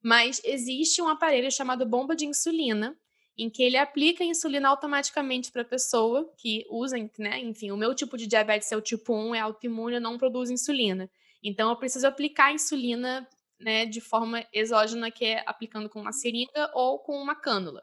[0.00, 2.96] mas existe um aparelho chamado bomba de insulina,
[3.40, 7.40] em que ele aplica insulina automaticamente para a pessoa que usa, né?
[7.40, 10.52] Enfim, o meu tipo de diabetes é o tipo 1, é autoimune, eu não produzo
[10.52, 11.10] insulina.
[11.42, 13.26] Então, eu preciso aplicar a insulina
[13.58, 17.82] né, de forma exógena, que é aplicando com uma seringa ou com uma cânula.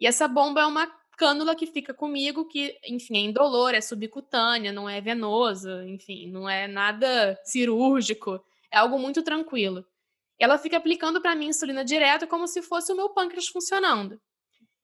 [0.00, 4.72] E essa bomba é uma cânula que fica comigo, que, enfim, é indolor, é subcutânea,
[4.72, 9.84] não é venosa, enfim, não é nada cirúrgico, é algo muito tranquilo.
[10.40, 14.20] Ela fica aplicando para mim insulina direto como se fosse o meu pâncreas funcionando.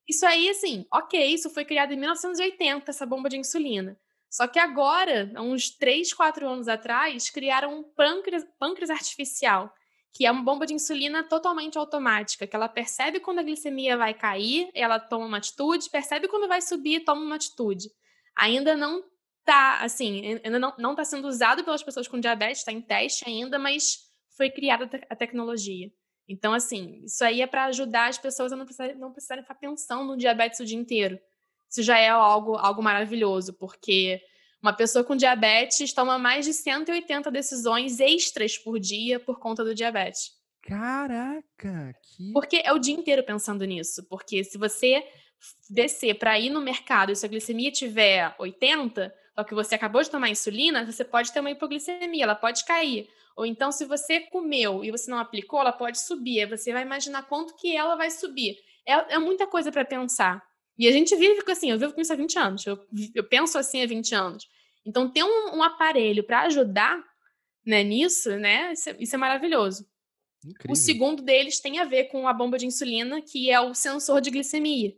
[0.07, 3.97] Isso aí, assim, ok, isso foi criado em 1980, essa bomba de insulina.
[4.29, 9.73] Só que agora, há uns 3, 4 anos atrás, criaram um pâncreas, pâncreas artificial,
[10.13, 14.13] que é uma bomba de insulina totalmente automática, que ela percebe quando a glicemia vai
[14.13, 17.89] cair, ela toma uma atitude, percebe quando vai subir, toma uma atitude.
[18.37, 19.03] Ainda não
[19.39, 23.57] está, assim, ainda não está sendo usado pelas pessoas com diabetes, está em teste ainda,
[23.57, 23.99] mas
[24.37, 25.91] foi criada a tecnologia.
[26.27, 29.55] Então, assim, isso aí é para ajudar as pessoas a não precisarem, não precisarem ficar
[29.55, 31.19] pensando no diabetes o dia inteiro.
[31.69, 34.21] Isso já é algo, algo maravilhoso, porque
[34.61, 39.75] uma pessoa com diabetes toma mais de 180 decisões extras por dia por conta do
[39.75, 40.31] diabetes.
[40.63, 41.93] Caraca!
[42.01, 42.31] Que...
[42.33, 44.03] Porque é o dia inteiro pensando nisso.
[44.09, 45.07] Porque se você
[45.69, 50.09] descer para ir no mercado e sua glicemia tiver 80, só que você acabou de
[50.09, 53.07] tomar insulina, você pode ter uma hipoglicemia, ela pode cair.
[53.35, 56.41] Ou então, se você comeu e você não aplicou, ela pode subir.
[56.41, 58.57] Aí você vai imaginar quanto que ela vai subir.
[58.87, 60.41] É, é muita coisa para pensar.
[60.77, 62.65] E a gente vive assim, eu vivo com isso há 20 anos.
[62.65, 62.79] Eu,
[63.13, 64.47] eu penso assim há 20 anos.
[64.85, 67.03] Então, ter um, um aparelho para ajudar
[67.65, 68.71] né, nisso, né?
[68.71, 69.85] Isso é, isso é maravilhoso.
[70.45, 70.71] Incrível.
[70.71, 74.21] O segundo deles tem a ver com a bomba de insulina, que é o sensor
[74.21, 74.93] de glicemia,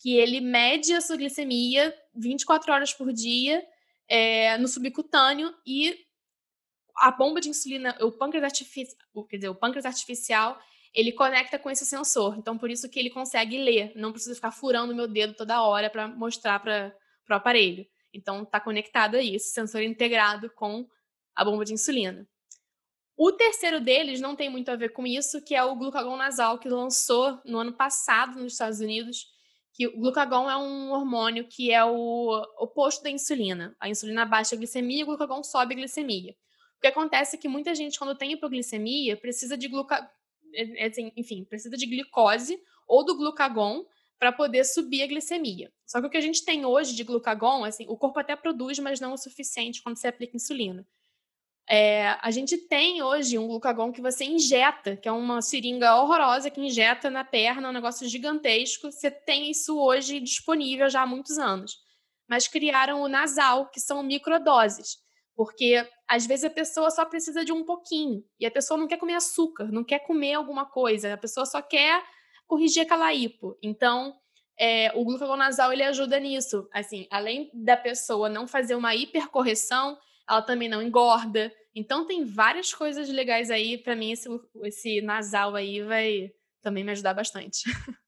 [0.00, 3.64] que ele mede a sua glicemia 24 horas por dia
[4.08, 5.96] é, no subcutâneo e
[7.00, 8.96] a bomba de insulina, o pâncreas artificial,
[9.28, 10.58] quer dizer, o pâncreas artificial,
[10.94, 12.36] ele conecta com esse sensor.
[12.38, 13.92] Então, por isso que ele consegue ler.
[13.94, 16.94] Não precisa ficar furando meu dedo toda hora para mostrar para
[17.30, 17.86] o aparelho.
[18.12, 20.86] Então, está conectado a isso, sensor integrado com
[21.36, 22.26] a bomba de insulina.
[23.16, 26.58] O terceiro deles não tem muito a ver com isso, que é o glucagon nasal,
[26.58, 29.26] que lançou no ano passado nos Estados Unidos,
[29.72, 33.76] que o glucagon é um hormônio que é o oposto da insulina.
[33.80, 36.34] A insulina baixa a glicemia e o glucagon sobe a glicemia.
[36.78, 40.08] O que acontece é que muita gente, quando tem hipoglicemia, precisa de gluca...
[40.54, 43.84] É, é assim, enfim, precisa de glicose ou do glucagon
[44.18, 45.72] para poder subir a glicemia.
[45.86, 48.78] Só que o que a gente tem hoje de glucagon, assim, o corpo até produz,
[48.78, 50.86] mas não o suficiente quando você aplica insulina.
[51.70, 56.50] É, a gente tem hoje um glucagon que você injeta, que é uma seringa horrorosa
[56.50, 58.90] que injeta na perna, um negócio gigantesco.
[58.90, 61.76] Você tem isso hoje disponível já há muitos anos.
[62.26, 64.98] Mas criaram o nasal, que são microdoses.
[65.38, 68.24] Porque às vezes a pessoa só precisa de um pouquinho.
[68.40, 71.14] E a pessoa não quer comer açúcar, não quer comer alguma coisa.
[71.14, 72.02] A pessoa só quer
[72.44, 73.56] corrigir aquela hipo.
[73.62, 74.16] Então,
[74.58, 76.68] é, o glucagonazal ele ajuda nisso.
[76.74, 79.96] Assim, além da pessoa não fazer uma hipercorreção,
[80.28, 81.52] ela também não engorda.
[81.72, 83.78] Então tem várias coisas legais aí.
[83.78, 84.28] Para mim, esse,
[84.64, 87.62] esse nasal aí vai também me ajudar bastante.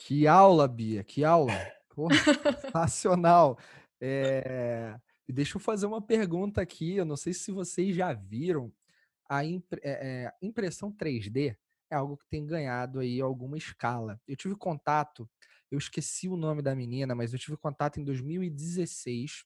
[0.00, 1.52] Que aula, Bia, que aula.
[1.92, 2.14] Porra,
[2.62, 3.58] sensacional.
[4.00, 4.94] É...
[5.28, 6.96] E deixa eu fazer uma pergunta aqui.
[6.96, 8.72] Eu não sei se vocês já viram
[9.28, 9.80] a impre...
[9.84, 11.54] é, é, impressão 3D
[11.90, 14.20] é algo que tem ganhado aí alguma escala.
[14.26, 15.28] Eu tive contato,
[15.70, 19.44] eu esqueci o nome da menina, mas eu tive contato em 2016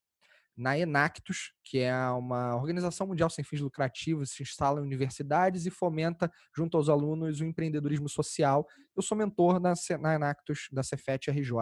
[0.56, 5.70] na Enactus, que é uma organização mundial sem fins lucrativos, se instala em universidades e
[5.70, 8.68] fomenta, junto aos alunos, o empreendedorismo social.
[8.94, 11.54] Eu sou mentor na, na Enactus, da Cefet RJ.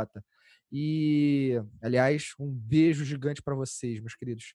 [0.73, 4.55] E, aliás, um beijo gigante para vocês, meus queridos.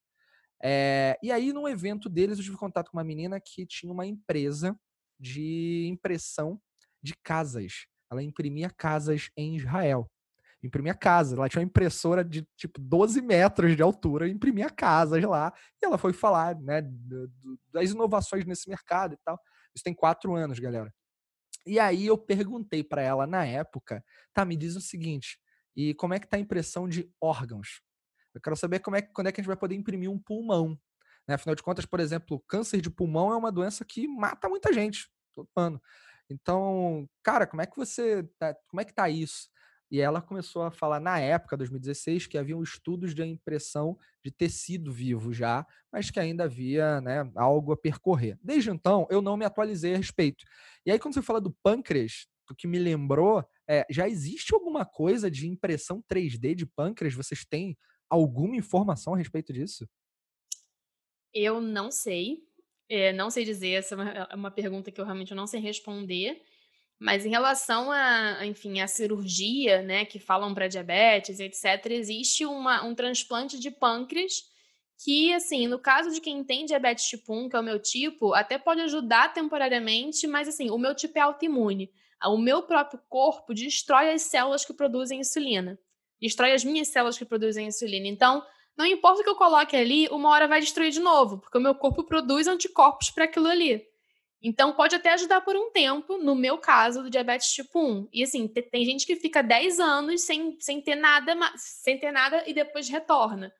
[0.63, 4.05] É, e aí, num evento deles, eu tive contato com uma menina que tinha uma
[4.05, 4.77] empresa
[5.19, 6.59] de impressão
[7.03, 7.85] de casas.
[8.11, 10.09] Ela imprimia casas em Israel.
[10.63, 11.37] Imprimia casas.
[11.37, 15.53] Ela tinha uma impressora de tipo 12 metros de altura, imprimia casas lá.
[15.81, 16.81] E ela foi falar né,
[17.71, 19.39] das inovações nesse mercado e tal.
[19.75, 20.91] Isso tem quatro anos, galera.
[21.65, 25.39] E aí eu perguntei para ela na época, tá, me diz o seguinte,
[25.75, 27.81] e como é que tá a impressão de órgãos?
[28.33, 30.77] Eu quero saber como é, quando é que a gente vai poder imprimir um pulmão.
[31.27, 31.35] Né?
[31.35, 35.09] Afinal de contas, por exemplo, câncer de pulmão é uma doença que mata muita gente
[35.33, 35.81] todo ano.
[36.29, 38.23] Então, cara, como é que você.
[38.39, 39.49] Tá, como é que tá isso?
[39.91, 44.91] E ela começou a falar na época, 2016, que haviam estudos de impressão de tecido
[44.91, 48.37] vivo já, mas que ainda havia né, algo a percorrer.
[48.41, 50.43] Desde então, eu não me atualizei a respeito.
[50.85, 54.85] E aí, quando você fala do pâncreas, o que me lembrou, é, já existe alguma
[54.85, 57.13] coisa de impressão 3D de pâncreas?
[57.13, 57.77] Vocês têm
[58.09, 59.87] alguma informação a respeito disso?
[61.33, 62.43] Eu não sei.
[62.87, 65.59] É, não sei dizer, essa é uma, é uma pergunta que eu realmente não sei
[65.59, 66.41] responder.
[66.99, 72.83] Mas em relação a, enfim, a cirurgia, né, que falam para diabetes, etc., existe uma,
[72.85, 74.43] um transplante de pâncreas
[75.03, 78.33] que, assim, no caso de quem tem diabetes tipo 1, que é o meu tipo,
[78.33, 81.91] até pode ajudar temporariamente, mas, assim, o meu tipo é autoimune.
[82.23, 85.77] O meu próprio corpo destrói as células que produzem insulina.
[86.19, 88.07] Destrói as minhas células que produzem insulina.
[88.07, 88.43] Então,
[88.77, 91.61] não importa o que eu coloque ali, uma hora vai destruir de novo, porque o
[91.61, 93.85] meu corpo produz anticorpos para aquilo ali.
[94.41, 98.09] Então, pode até ajudar por um tempo, no meu caso, do diabetes tipo 1.
[98.13, 102.43] E assim, tem gente que fica 10 anos sem, sem ter nada, sem ter nada
[102.47, 103.51] e depois retorna.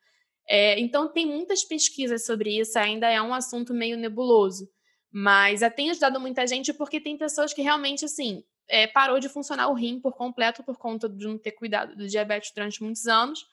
[0.47, 4.69] É, então, tem muitas pesquisas sobre isso, ainda é um assunto meio nebuloso.
[5.11, 9.69] Mas tem ajudado muita gente porque tem pessoas que realmente, assim, é, parou de funcionar
[9.69, 13.45] o rim por completo por conta de não ter cuidado do diabetes durante muitos anos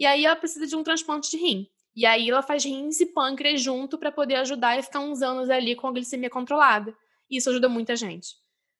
[0.00, 1.68] e aí ela precisa de um transplante de rim.
[1.94, 5.50] E aí ela faz rins e pâncreas junto para poder ajudar e ficar uns anos
[5.50, 6.96] ali com a glicemia controlada.
[7.30, 8.28] Isso ajuda muita gente.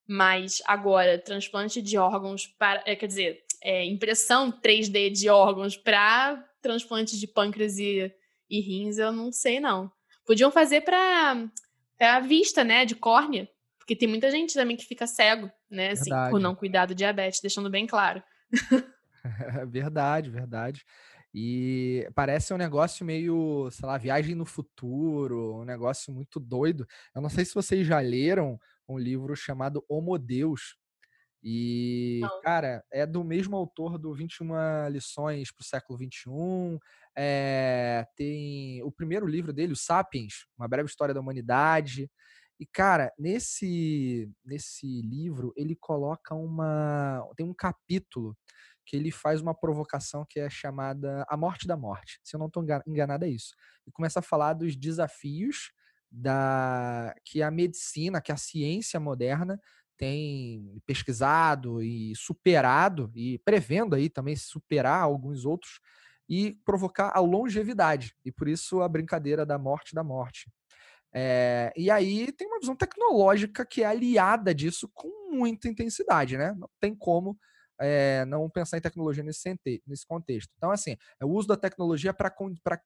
[0.08, 2.82] Mas agora, transplante de órgãos para.
[2.86, 8.12] É, quer dizer, é, impressão 3D de órgãos para transplante de pâncreas e,
[8.48, 9.90] e rins, eu não sei, não.
[10.26, 11.50] Podiam fazer para
[12.00, 12.84] a vista, né?
[12.84, 13.48] De córnea.
[13.78, 15.90] Porque tem muita gente também que fica cego, né?
[15.90, 18.22] Assim, por não cuidar do diabetes, deixando bem claro.
[19.68, 20.84] verdade, verdade.
[21.32, 26.86] E parece um negócio meio, sei lá, viagem no futuro, um negócio muito doido.
[27.14, 30.76] Eu não sei se vocês já leram um livro chamado Homo Deus.
[31.42, 32.40] E, não.
[32.42, 36.78] cara, é do mesmo autor do 21 lições para o século 21.
[37.16, 42.10] É, tem o primeiro livro dele, o Sapiens, Uma Breve História da Humanidade.
[42.58, 47.26] E, cara, nesse, nesse livro, ele coloca uma.
[47.36, 48.36] Tem um capítulo
[48.84, 52.20] que ele faz uma provocação que é chamada A Morte da Morte.
[52.22, 53.54] Se eu não estou enganado, é isso.
[53.86, 55.72] E começa a falar dos desafios
[56.10, 59.60] da que a medicina, que a ciência moderna
[60.00, 65.78] tem pesquisado e superado e prevendo aí também superar alguns outros
[66.26, 68.16] e provocar a longevidade.
[68.24, 70.50] E por isso a brincadeira da morte da morte.
[71.12, 76.54] É, e aí tem uma visão tecnológica que é aliada disso com muita intensidade, né?
[76.56, 77.38] Não tem como
[77.78, 79.54] é, não pensar em tecnologia nesse,
[79.86, 80.50] nesse contexto.
[80.56, 82.30] Então, assim, é o uso da tecnologia para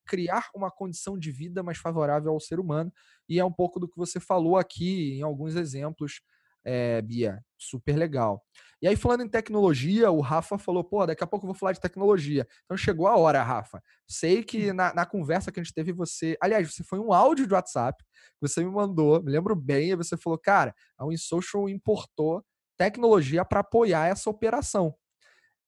[0.04, 2.92] criar uma condição de vida mais favorável ao ser humano,
[3.28, 6.20] e é um pouco do que você falou aqui em alguns exemplos,
[6.64, 7.42] é, Bia.
[7.58, 8.42] Super legal.
[8.80, 11.72] E aí, falando em tecnologia, o Rafa falou: pô, daqui a pouco eu vou falar
[11.72, 12.46] de tecnologia.
[12.64, 13.82] Então chegou a hora, Rafa.
[14.08, 14.74] Sei que hum.
[14.74, 16.36] na, na conversa que a gente teve, você.
[16.40, 19.96] Aliás, você foi um áudio de WhatsApp que você me mandou, me lembro bem, e
[19.96, 22.44] você falou: cara, a WinSocial importou
[22.76, 24.94] tecnologia para apoiar essa operação.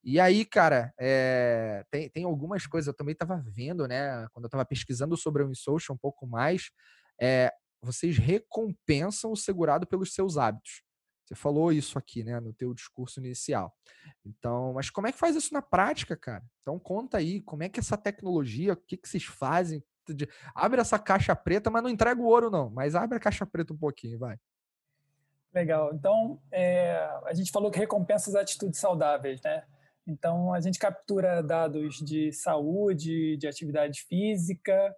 [0.05, 4.49] E aí, cara, é, tem, tem algumas coisas, eu também estava vendo, né, quando eu
[4.49, 6.71] estava pesquisando sobre o InSocial um pouco mais,
[7.21, 7.51] é,
[7.83, 10.86] vocês recompensam o segurado pelos seus hábitos.
[11.27, 13.75] Você falou isso aqui, né, no teu discurso inicial.
[14.25, 16.45] Então, mas como é que faz isso na prática, cara?
[16.63, 19.83] Então conta aí, como é que essa tecnologia, o que, que vocês fazem?
[20.55, 22.71] Abre essa caixa preta, mas não entrega o ouro, não.
[22.71, 24.39] Mas abre a caixa preta um pouquinho, vai.
[25.53, 25.93] Legal.
[25.95, 29.65] Então, é, a gente falou que recompensa as atitudes saudáveis, né?
[30.07, 34.95] Então, a gente captura dados de saúde, de atividade física,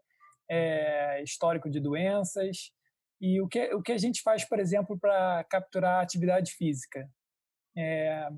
[0.46, 2.72] é, histórico de doenças.
[3.20, 7.08] E o que, o que a gente faz, por exemplo, para capturar atividade física?
[7.76, 8.28] É,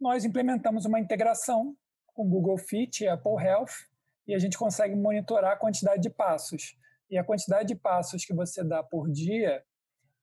[0.00, 3.86] nós implementamos uma integração com Google Fit e Apple Health
[4.26, 6.76] e a gente consegue monitorar a quantidade de passos.
[7.10, 9.62] E a quantidade de passos que você dá por dia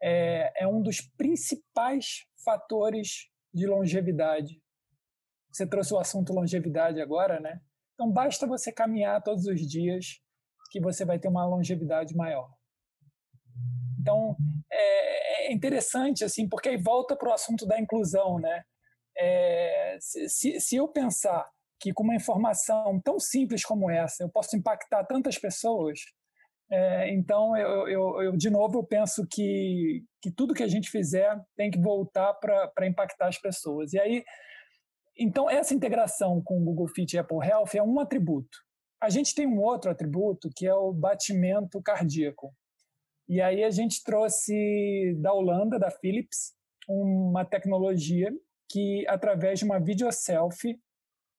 [0.02, 4.62] é, é um dos principais fatores de longevidade.
[5.52, 7.62] Você trouxe o assunto longevidade agora, né?
[7.94, 10.22] Então basta você caminhar todos os dias
[10.72, 12.50] que você vai ter uma longevidade maior.
[14.02, 14.36] Então
[14.72, 18.64] é, é interessante assim, porque aí volta para o assunto da inclusão, né?
[19.18, 21.48] É, se, se eu pensar
[21.80, 26.00] que com uma informação tão simples como essa eu posso impactar tantas pessoas,
[26.72, 30.90] é, então, eu, eu, eu, de novo, eu penso que, que tudo que a gente
[30.90, 33.92] fizer tem que voltar para impactar as pessoas.
[33.92, 34.24] E aí,
[35.20, 38.58] então, essa integração com o Google Fit e Apple Health é um atributo.
[39.04, 42.54] A gente tem um outro atributo que é o batimento cardíaco.
[43.32, 46.52] E aí a gente trouxe da Holanda, da Philips,
[46.86, 48.30] uma tecnologia
[48.70, 50.78] que, através de uma videoselfie,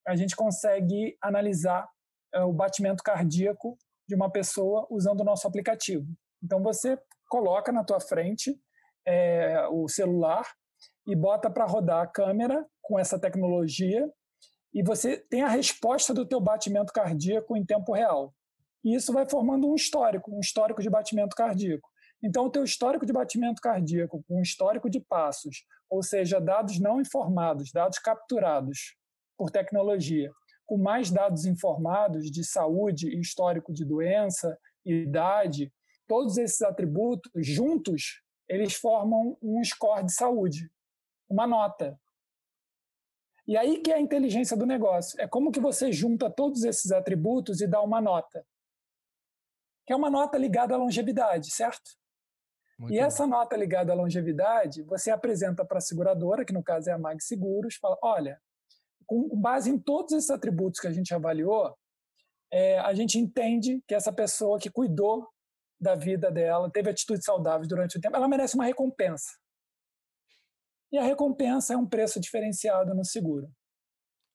[0.09, 1.87] a gente consegue analisar
[2.35, 3.77] é, o batimento cardíaco
[4.09, 6.07] de uma pessoa usando o nosso aplicativo.
[6.43, 8.59] Então você coloca na tua frente
[9.07, 10.51] é, o celular
[11.07, 14.11] e bota para rodar a câmera com essa tecnologia
[14.73, 18.33] e você tem a resposta do teu batimento cardíaco em tempo real.
[18.85, 21.89] E isso vai formando um histórico, um histórico de batimento cardíaco.
[22.23, 26.79] Então, o teu histórico de batimento cardíaco, com um histórico de passos, ou seja, dados
[26.79, 28.97] não informados, dados capturados
[29.37, 30.31] por tecnologia,
[30.65, 35.73] com mais dados informados de saúde histórico de doença, idade,
[36.07, 40.71] todos esses atributos juntos, eles formam um score de saúde,
[41.29, 41.99] uma nota.
[43.47, 45.21] E aí que é a inteligência do negócio.
[45.21, 48.47] É como que você junta todos esses atributos e dá uma nota.
[49.87, 51.91] Que é uma nota ligada à longevidade, certo?
[52.79, 53.05] Muito e bom.
[53.05, 56.99] essa nota ligada à longevidade, você apresenta para a seguradora, que no caso é a
[56.99, 58.41] Mag Seguros, fala: olha,
[59.07, 61.77] com base em todos esses atributos que a gente avaliou,
[62.51, 65.29] é, a gente entende que essa pessoa que cuidou
[65.81, 69.33] da vida dela, teve atitudes saudáveis durante o tempo, ela merece uma recompensa.
[70.93, 73.51] E a recompensa é um preço diferenciado no seguro.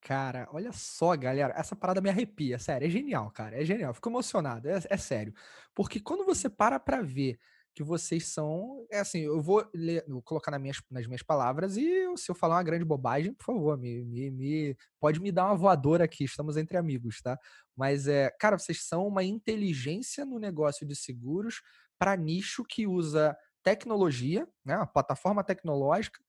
[0.00, 4.08] Cara, olha só, galera, essa parada me arrepia, sério, é genial, cara, é genial, fico
[4.08, 5.34] emocionado, é, é sério.
[5.74, 7.38] Porque quando você para pra ver
[7.74, 8.86] que vocês são.
[8.90, 12.34] É assim, eu vou, ler, vou colocar nas minhas, nas minhas palavras e se eu
[12.34, 16.24] falar uma grande bobagem, por favor, me, me, me, pode me dar uma voadora aqui,
[16.24, 17.38] estamos entre amigos, tá?
[17.76, 21.60] Mas, é, cara, vocês são uma inteligência no negócio de seguros
[21.98, 26.20] para nicho que usa tecnologia, né, uma plataforma tecnológica,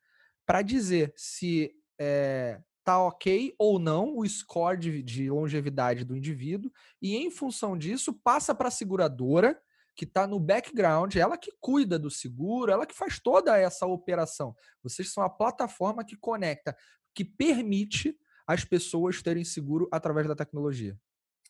[0.45, 2.59] para dizer se é,
[2.89, 8.11] tá ok ou não o score de, de longevidade do indivíduo, e em função disso,
[8.11, 9.61] passa para a seguradora
[9.95, 14.55] que está no background, ela que cuida do seguro, ela que faz toda essa operação.
[14.81, 16.75] Vocês são a plataforma que conecta,
[17.13, 18.17] que permite
[18.47, 20.97] as pessoas terem seguro através da tecnologia.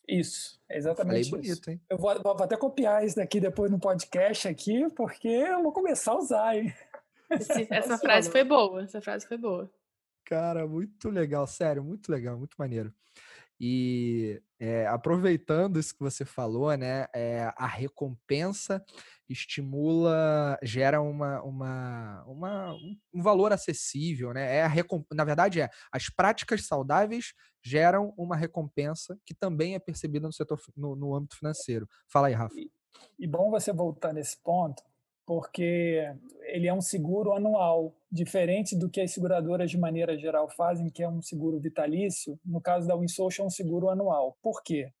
[0.06, 1.80] Isso, exatamente Falei bonito, hein?
[1.88, 6.12] Eu vou, vou, até copiar isso daqui depois no podcast aqui, porque eu vou começar
[6.12, 6.74] a usar, hein?
[7.30, 9.72] Esse, essa frase foi boa, essa frase foi boa.
[10.30, 12.94] Cara, muito legal, sério, muito legal, muito maneiro.
[13.60, 18.80] E é, aproveitando isso que você falou, né, é, a recompensa
[19.28, 22.74] estimula, gera uma, uma, uma,
[23.12, 24.58] um valor acessível, né?
[24.58, 25.04] É a recomp...
[25.12, 30.60] Na verdade, é as práticas saudáveis geram uma recompensa que também é percebida no setor
[30.76, 31.88] no, no âmbito financeiro.
[32.06, 32.54] Fala aí, Rafa.
[32.56, 32.70] E,
[33.18, 34.80] e bom você voltar nesse ponto,
[35.26, 36.12] porque
[36.42, 41.02] ele é um seguro anual, diferente do que as seguradoras de maneira geral fazem, que
[41.02, 42.38] é um seguro vitalício.
[42.44, 44.36] No caso da WinSocial, é um seguro anual.
[44.42, 44.92] Por quê?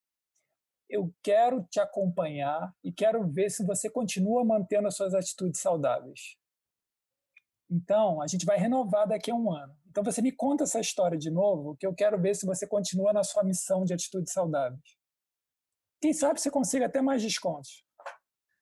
[0.88, 6.36] Eu quero te acompanhar e quero ver se você continua mantendo as suas atitudes saudáveis.
[7.70, 9.76] Então, a gente vai renovar daqui a um ano.
[9.88, 13.12] Então, você me conta essa história de novo, que eu quero ver se você continua
[13.12, 14.96] na sua missão de atitudes saudáveis.
[16.00, 17.84] Quem sabe você consiga até mais descontos.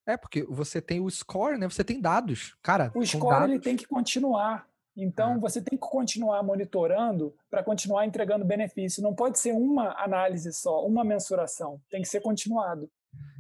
[0.09, 1.68] É, porque você tem o score, né?
[1.68, 2.56] Você tem dados.
[2.62, 3.50] Cara, o score dados...
[3.50, 4.66] ele tem que continuar.
[4.96, 5.38] Então, é.
[5.38, 9.02] você tem que continuar monitorando para continuar entregando benefício.
[9.02, 11.78] Não pode ser uma análise só, uma mensuração.
[11.90, 12.90] Tem que ser continuado.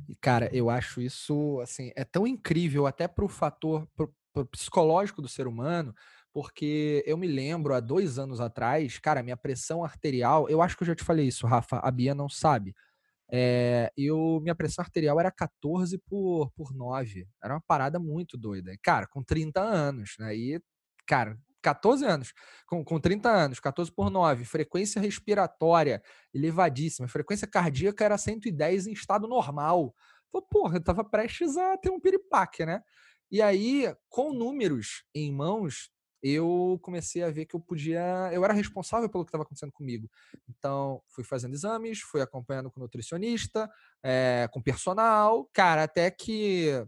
[0.06, 4.44] E, cara, eu acho isso, assim, é tão incrível até para o fator pro, pro
[4.46, 5.94] psicológico do ser humano,
[6.32, 10.82] porque eu me lembro, há dois anos atrás, cara, minha pressão arterial, eu acho que
[10.82, 12.74] eu já te falei isso, Rafa, a Bia não sabe.
[13.30, 17.26] É, eu, minha pressão arterial era 14 por, por 9.
[17.42, 18.72] Era uma parada muito doida.
[18.82, 20.34] Cara, com 30 anos, né?
[20.34, 20.60] E,
[21.06, 22.32] cara, 14 anos,
[22.66, 26.02] com, com 30 anos, 14 por 9, frequência respiratória
[26.32, 29.94] elevadíssima, frequência cardíaca era 110 em estado normal.
[30.30, 32.82] Pô, porra, eu tava prestes a ter um piripaque, né?
[33.30, 35.90] E aí, com números em mãos,
[36.22, 38.30] eu comecei a ver que eu podia.
[38.32, 40.10] Eu era responsável pelo que estava acontecendo comigo.
[40.48, 43.70] Então, fui fazendo exames, fui acompanhando com nutricionista,
[44.02, 45.48] é, com personal.
[45.52, 46.84] Cara, até que,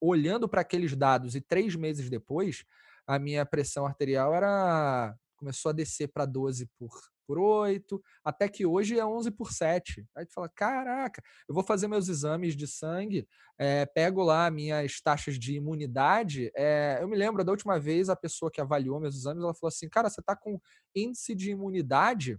[0.00, 2.64] olhando para aqueles dados e três meses depois,
[3.06, 5.16] a minha pressão arterial era.
[5.36, 10.06] começou a descer para 12 por por 8, até que hoje é 11 por 7.
[10.16, 13.26] Aí tu fala, caraca, eu vou fazer meus exames de sangue,
[13.58, 16.50] é, pego lá minhas taxas de imunidade.
[16.56, 19.68] É, eu me lembro da última vez a pessoa que avaliou meus exames, ela falou
[19.68, 20.60] assim, cara, você tá com
[20.94, 22.38] índice de imunidade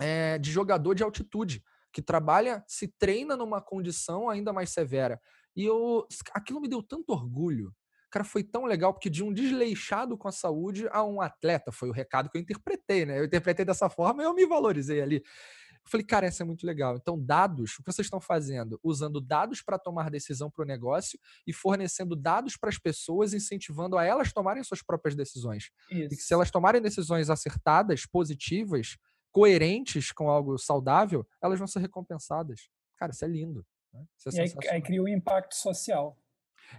[0.00, 1.62] é, de jogador de altitude,
[1.92, 5.20] que trabalha, se treina numa condição ainda mais severa.
[5.54, 7.72] E eu, aquilo me deu tanto orgulho,
[8.14, 11.88] cara, foi tão legal, porque de um desleixado com a saúde a um atleta, foi
[11.88, 13.18] o recado que eu interpretei, né?
[13.18, 15.16] Eu interpretei dessa forma e eu me valorizei ali.
[15.16, 16.96] Eu falei, cara, isso é muito legal.
[16.96, 18.78] Então, dados, o que vocês estão fazendo?
[18.84, 23.98] Usando dados para tomar decisão para o negócio e fornecendo dados para as pessoas, incentivando
[23.98, 25.72] a elas tomarem suas próprias decisões.
[25.90, 26.14] Isso.
[26.14, 28.96] E que se elas tomarem decisões acertadas, positivas,
[29.32, 32.68] coerentes com algo saudável, elas vão ser recompensadas.
[32.96, 33.66] Cara, isso é lindo.
[33.92, 34.04] Né?
[34.16, 36.16] Isso é e aí, aí cria um impacto social.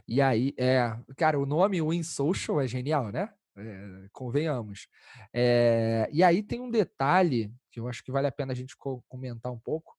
[0.07, 3.33] E aí, é, cara, o nome Win Social é genial, né?
[3.57, 4.87] É, convenhamos.
[5.33, 8.75] É, e aí tem um detalhe que eu acho que vale a pena a gente
[9.07, 9.95] comentar um pouco.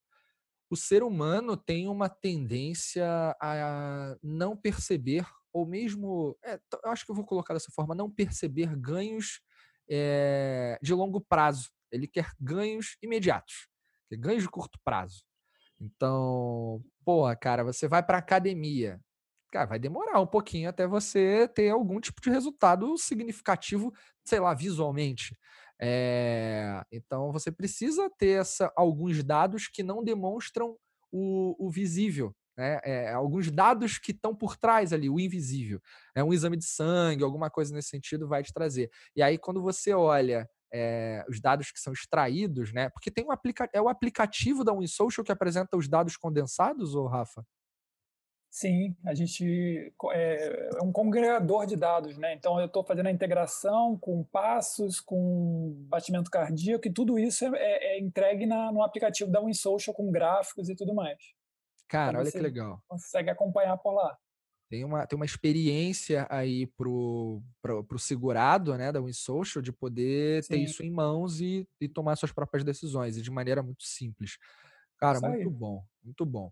[0.69, 3.07] O ser humano tem uma tendência
[3.41, 8.11] a não perceber, ou mesmo, é, eu acho que eu vou colocar dessa forma, não
[8.11, 9.41] perceber ganhos
[9.89, 11.71] é, de longo prazo.
[11.91, 13.69] Ele quer ganhos imediatos,
[14.11, 15.25] ganhos de curto prazo.
[15.81, 19.01] Então, porra, cara, você vai para academia,
[19.57, 23.93] cara, vai demorar um pouquinho até você ter algum tipo de resultado significativo,
[24.23, 25.35] sei lá, visualmente.
[25.81, 30.77] É, então você precisa ter essa, alguns dados que não demonstram
[31.11, 32.35] o, o visível.
[32.57, 32.81] Né?
[32.85, 35.81] É, alguns dados que estão por trás ali, o invisível.
[36.15, 38.91] É um exame de sangue, alguma coisa nesse sentido vai te trazer.
[39.15, 42.91] E aí, quando você olha é, os dados que são extraídos, né?
[42.91, 47.07] Porque tem um aplica é o aplicativo da WinSocial que apresenta os dados condensados, ou
[47.07, 47.45] Rafa?
[48.57, 52.33] Sim, a gente é, é um congregador de dados, né?
[52.33, 57.51] Então eu estou fazendo a integração com passos, com batimento cardíaco e tudo isso é,
[57.55, 61.19] é, é entregue na, no aplicativo da WinSocial com gráficos e tudo mais.
[61.87, 62.83] Cara, então, olha que legal.
[62.89, 64.17] Consegue acompanhar por lá.
[64.71, 70.43] tem uma, tem uma experiência aí pro, pro, pro segurado, né, da WinSocial, de poder
[70.45, 70.55] Sim.
[70.55, 74.39] ter isso em mãos e, e tomar suas próprias decisões, e de maneira muito simples.
[74.97, 76.51] Cara, muito bom, muito bom.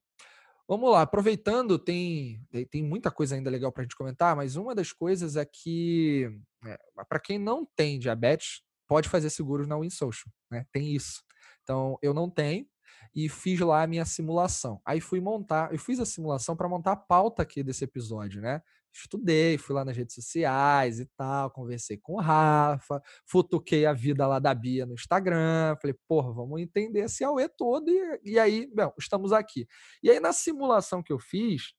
[0.67, 2.41] Vamos lá, aproveitando, tem,
[2.71, 6.31] tem muita coisa ainda legal para a gente comentar, mas uma das coisas é que,
[6.65, 10.65] é, para quem não tem diabetes, pode fazer seguros na WinSocial, né?
[10.73, 11.23] Tem isso.
[11.63, 12.67] Então, eu não tenho,
[13.15, 14.81] e fiz lá a minha simulação.
[14.85, 18.63] Aí fui montar, eu fiz a simulação para montar a pauta aqui desse episódio, né?
[18.95, 24.27] Estudei, fui lá nas redes sociais e tal, conversei com o Rafa, futuquei a vida
[24.27, 28.71] lá da Bia no Instagram, falei, porra, vamos entender esse AUE todo e, e aí,
[28.73, 29.67] bom, estamos aqui.
[30.03, 31.75] E aí na simulação que eu fiz,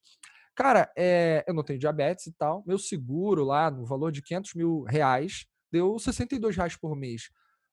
[0.54, 4.54] cara, é, eu não tenho diabetes e tal, meu seguro lá no valor de 500
[4.54, 7.30] mil reais deu 62 reais por mês.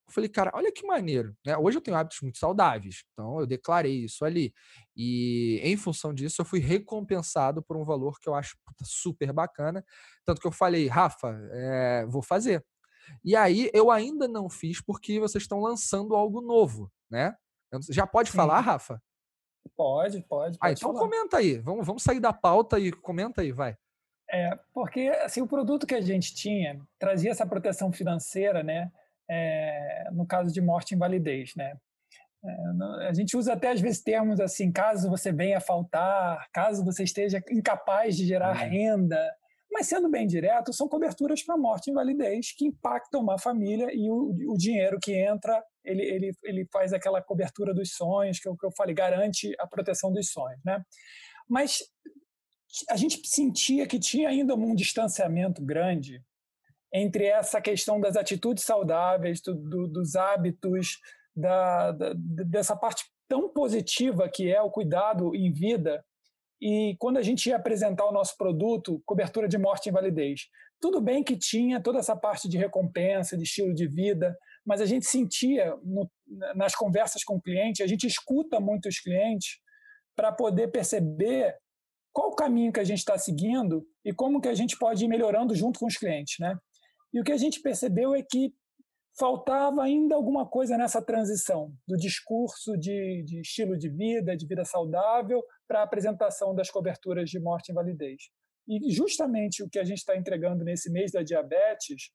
[0.07, 1.35] Eu falei, cara, olha que maneiro.
[1.45, 1.57] Né?
[1.57, 4.53] Hoje eu tenho hábitos muito saudáveis, então eu declarei isso ali.
[4.95, 9.83] E em função disso, eu fui recompensado por um valor que eu acho super bacana.
[10.25, 12.63] Tanto que eu falei, Rafa, é, vou fazer.
[13.23, 17.35] E aí eu ainda não fiz porque vocês estão lançando algo novo, né?
[17.89, 18.37] Já pode Sim.
[18.37, 19.01] falar, Rafa?
[19.75, 20.57] Pode, pode.
[20.57, 20.99] Ah, pode ah, então falar.
[20.99, 21.57] comenta aí.
[21.59, 23.75] Vamos, vamos sair da pauta e comenta aí, vai.
[24.29, 28.91] É, porque assim, o produto que a gente tinha trazia essa proteção financeira, né?
[29.29, 31.75] É, no caso de morte e invalidez, né?
[32.45, 36.83] É, a gente usa até às vezes termos assim, caso você venha a faltar, caso
[36.83, 38.69] você esteja incapaz de gerar uhum.
[38.69, 39.33] renda,
[39.71, 44.09] mas sendo bem direto, são coberturas para morte e invalidez que impactam uma família e
[44.09, 48.51] o, o dinheiro que entra, ele, ele, ele faz aquela cobertura dos sonhos, que é
[48.51, 50.83] o que eu falei, garante a proteção dos sonhos, né?
[51.49, 51.79] Mas
[52.89, 56.21] a gente sentia que tinha ainda um distanciamento grande
[56.93, 60.99] entre essa questão das atitudes saudáveis, do, do, dos hábitos,
[61.35, 66.05] da, da, dessa parte tão positiva que é o cuidado em vida.
[66.61, 70.41] E quando a gente ia apresentar o nosso produto, cobertura de morte e invalidez,
[70.79, 74.85] tudo bem que tinha toda essa parte de recompensa, de estilo de vida, mas a
[74.85, 76.09] gente sentia no,
[76.55, 79.59] nas conversas com o cliente, a gente escuta muitos clientes
[80.15, 81.55] para poder perceber
[82.13, 85.07] qual o caminho que a gente está seguindo e como que a gente pode ir
[85.07, 86.55] melhorando junto com os clientes, né?
[87.13, 88.53] E o que a gente percebeu é que
[89.17, 94.65] faltava ainda alguma coisa nessa transição do discurso de, de estilo de vida, de vida
[94.65, 98.23] saudável, para a apresentação das coberturas de morte e invalidez.
[98.67, 102.11] E justamente o que a gente está entregando nesse mês da diabetes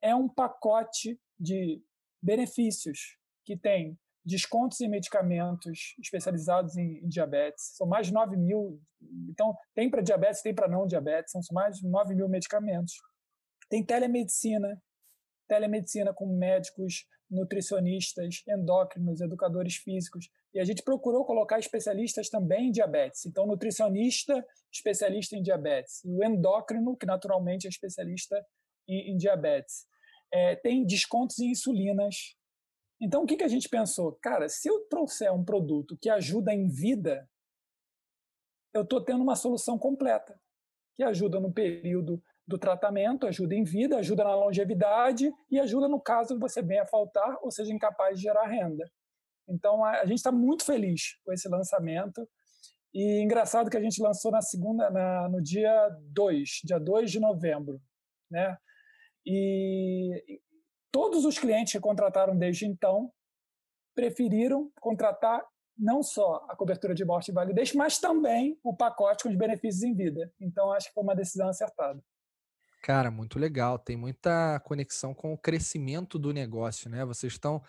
[0.00, 1.82] é um pacote de
[2.22, 7.72] benefícios que tem descontos em medicamentos especializados em, em diabetes.
[7.76, 8.80] São mais de 9 mil.
[9.28, 12.92] Então, tem para diabetes, tem para não diabetes, são mais de 9 mil medicamentos.
[13.68, 14.82] Tem telemedicina,
[15.46, 20.30] telemedicina com médicos, nutricionistas, endócrinos, educadores físicos.
[20.54, 23.26] E a gente procurou colocar especialistas também em diabetes.
[23.26, 26.02] Então, nutricionista, especialista em diabetes.
[26.04, 28.44] O endócrino, que naturalmente é especialista
[28.88, 29.86] em, em diabetes.
[30.32, 32.36] É, tem descontos em insulinas.
[33.00, 34.12] Então, o que, que a gente pensou?
[34.22, 37.28] Cara, se eu trouxer um produto que ajuda em vida,
[38.74, 40.38] eu estou tendo uma solução completa,
[40.96, 46.00] que ajuda no período do tratamento, ajuda em vida, ajuda na longevidade e ajuda no
[46.00, 48.90] caso que você venha faltar ou seja incapaz de gerar renda.
[49.46, 52.26] Então a, a gente está muito feliz com esse lançamento.
[52.94, 57.20] E engraçado que a gente lançou na segunda, na, no dia 2, dia 2 de
[57.20, 57.78] novembro.
[58.30, 58.56] Né?
[59.26, 60.40] E
[60.90, 63.12] todos os clientes que contrataram desde então
[63.94, 65.44] preferiram contratar
[65.76, 69.82] não só a cobertura de morte e validez, mas também o pacote com os benefícios
[69.82, 70.32] em vida.
[70.40, 72.02] Então, acho que foi uma decisão acertada.
[72.82, 73.78] Cara, muito legal.
[73.78, 77.04] Tem muita conexão com o crescimento do negócio, né?
[77.04, 77.62] Vocês estão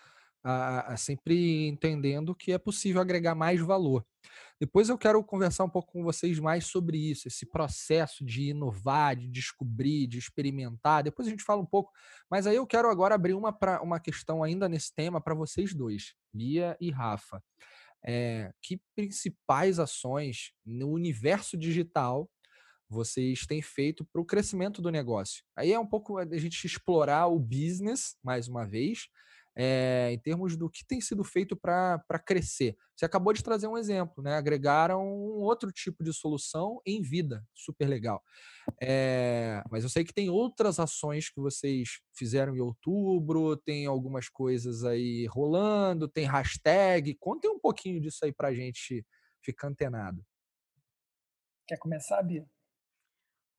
[0.97, 4.05] sempre entendendo que é possível agregar mais valor.
[4.59, 9.15] Depois eu quero conversar um pouco com vocês mais sobre isso, esse processo de inovar,
[9.15, 11.03] de descobrir, de experimentar.
[11.03, 11.91] Depois a gente fala um pouco,
[12.29, 15.73] mas aí eu quero agora abrir uma, pra, uma questão ainda nesse tema para vocês
[15.73, 17.41] dois, Bia e Rafa.
[18.05, 22.29] É, que principais ações no universo digital
[22.89, 25.43] vocês têm feito para o crescimento do negócio.
[25.55, 29.07] Aí é um pouco a gente explorar o business, mais uma vez,
[29.55, 32.77] é, em termos do que tem sido feito para crescer.
[32.95, 34.35] Você acabou de trazer um exemplo, né?
[34.35, 38.21] Agregaram um outro tipo de solução em vida, super legal.
[38.81, 44.29] É, mas eu sei que tem outras ações que vocês fizeram em outubro, tem algumas
[44.29, 47.15] coisas aí rolando, tem hashtag.
[47.19, 49.05] Contem um pouquinho disso aí para a gente
[49.43, 50.23] ficar antenado.
[51.67, 52.47] Quer começar, Bia?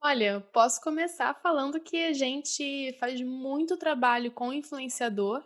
[0.03, 5.42] Olha, posso começar falando que a gente faz muito trabalho com influenciador.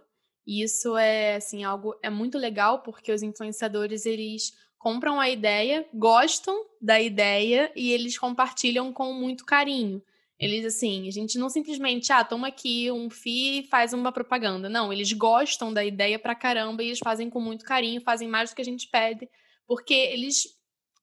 [0.46, 5.86] E isso é assim algo é muito legal porque os influenciadores eles compram a ideia,
[5.92, 10.02] gostam da ideia e eles compartilham com muito carinho.
[10.38, 14.68] Eles, assim, a gente não simplesmente, ah, toma aqui um FII e faz uma propaganda.
[14.68, 18.50] Não, eles gostam da ideia pra caramba e eles fazem com muito carinho, fazem mais
[18.50, 19.28] do que a gente pede,
[19.66, 20.44] porque eles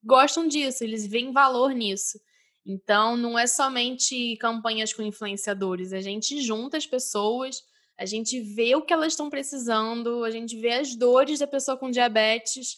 [0.03, 2.19] gostam disso, eles veem valor nisso.
[2.65, 7.63] Então, não é somente campanhas com influenciadores, a gente junta as pessoas,
[7.97, 11.77] a gente vê o que elas estão precisando, a gente vê as dores da pessoa
[11.77, 12.77] com diabetes.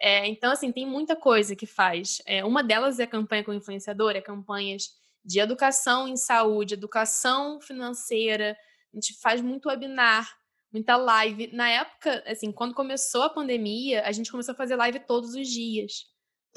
[0.00, 2.20] É, então, assim, tem muita coisa que faz.
[2.26, 4.90] É, uma delas é a campanha com influenciador, é campanhas
[5.24, 8.56] de educação em saúde, educação financeira.
[8.92, 10.28] A gente faz muito webinar,
[10.72, 11.50] muita live.
[11.52, 15.48] Na época, assim, quando começou a pandemia, a gente começou a fazer live todos os
[15.48, 16.06] dias.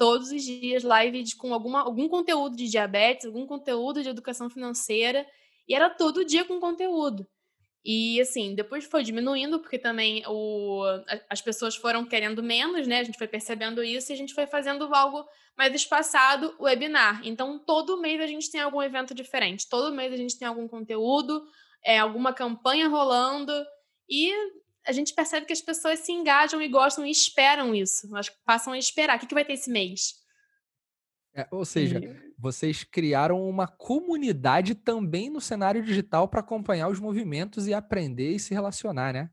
[0.02, 5.24] Todos os dias, live com alguma, algum conteúdo de diabetes, algum conteúdo de educação financeira.
[5.68, 7.24] E era todo dia com conteúdo.
[7.84, 10.82] E assim, depois foi diminuindo, porque também o,
[11.30, 12.98] as pessoas foram querendo menos, né?
[12.98, 15.24] A gente foi percebendo isso e a gente foi fazendo algo
[15.56, 17.20] mais espaçado, o webinar.
[17.24, 20.66] Então, todo mês a gente tem algum evento diferente, todo mês a gente tem algum
[20.66, 21.44] conteúdo,
[21.84, 23.52] é, alguma campanha rolando,
[24.08, 24.32] e
[24.86, 28.06] a gente percebe que as pessoas se engajam e gostam e esperam isso.
[28.08, 29.16] Elas passam a esperar.
[29.16, 30.14] O que, que vai ter esse mês?
[31.34, 32.34] É, ou seja, e...
[32.38, 38.40] vocês criaram uma comunidade também no cenário digital para acompanhar os movimentos e aprender e
[38.40, 39.30] se relacionar, né?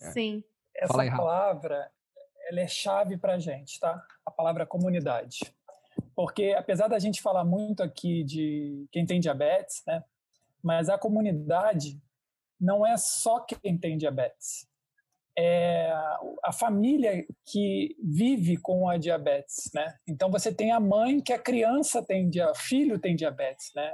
[0.00, 0.10] É.
[0.12, 0.44] Sim.
[0.74, 1.90] Essa aí, palavra
[2.50, 4.04] ela é chave para a gente, tá?
[4.26, 5.38] A palavra comunidade.
[6.14, 10.02] Porque apesar da gente falar muito aqui de quem tem diabetes, né?
[10.62, 12.00] Mas a comunidade
[12.60, 14.68] não é só quem tem diabetes
[15.40, 15.90] é
[16.44, 19.94] a família que vive com a diabetes, né?
[20.06, 23.92] Então você tem a mãe que a criança tem, filho tem diabetes, né?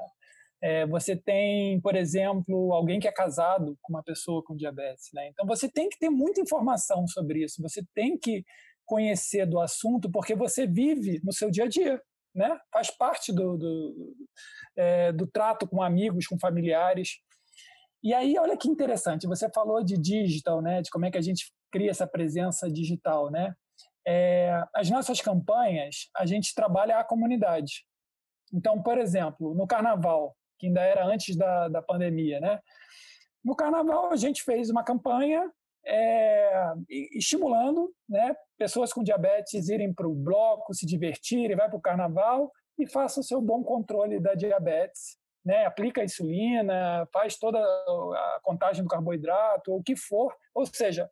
[0.63, 5.29] É, você tem, por exemplo, alguém que é casado com uma pessoa com diabetes, né?
[5.29, 8.45] Então você tem que ter muita informação sobre isso, você tem que
[8.85, 12.01] conhecer do assunto porque você vive no seu dia a dia,
[12.35, 12.59] né?
[12.73, 14.17] Faz parte do, do,
[14.77, 17.19] é, do trato com amigos, com familiares.
[18.07, 21.21] E aí, olha que interessante, você falou de digital, né, de como é que a
[21.21, 23.53] gente cria essa presença digital, né?
[24.07, 27.85] É, as nossas campanhas, a gente trabalha a comunidade.
[28.55, 32.61] Então, por exemplo, no Carnaval, que ainda era antes da, da pandemia, né?
[33.45, 35.51] No Carnaval, a gente fez uma campanha
[35.85, 36.75] é,
[37.11, 42.53] estimulando né, pessoas com diabetes irem para o bloco, se divertirem, vai para o Carnaval
[42.79, 48.41] e faça o seu bom controle da diabetes né, aplica a insulina, faz toda a
[48.43, 51.09] contagem do carboidrato, ou o que for, ou seja,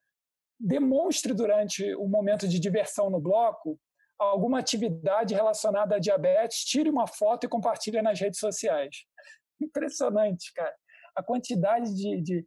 [0.58, 3.78] demonstre durante o momento de diversão no bloco
[4.18, 9.04] alguma atividade relacionada à diabetes, tire uma foto e compartilhe nas redes sociais.
[9.62, 10.74] Impressionante, cara.
[11.14, 12.46] A quantidade de, de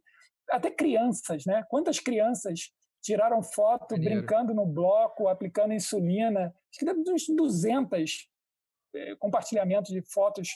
[0.50, 1.64] até crianças, né?
[1.70, 2.70] Quantas crianças
[3.02, 4.16] tiraram foto Maneiro.
[4.16, 6.54] brincando no bloco, aplicando insulina?
[6.70, 8.28] Acho que deve uns 200
[8.94, 10.50] eh, compartilhamentos de fotos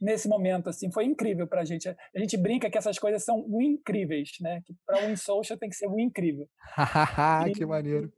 [0.00, 1.88] nesse momento, assim, foi incrível para a gente.
[1.88, 4.62] A gente brinca que essas coisas são incríveis, né?
[4.64, 6.48] Que para o social tem que ser o incrível.
[7.54, 8.12] que maneiro.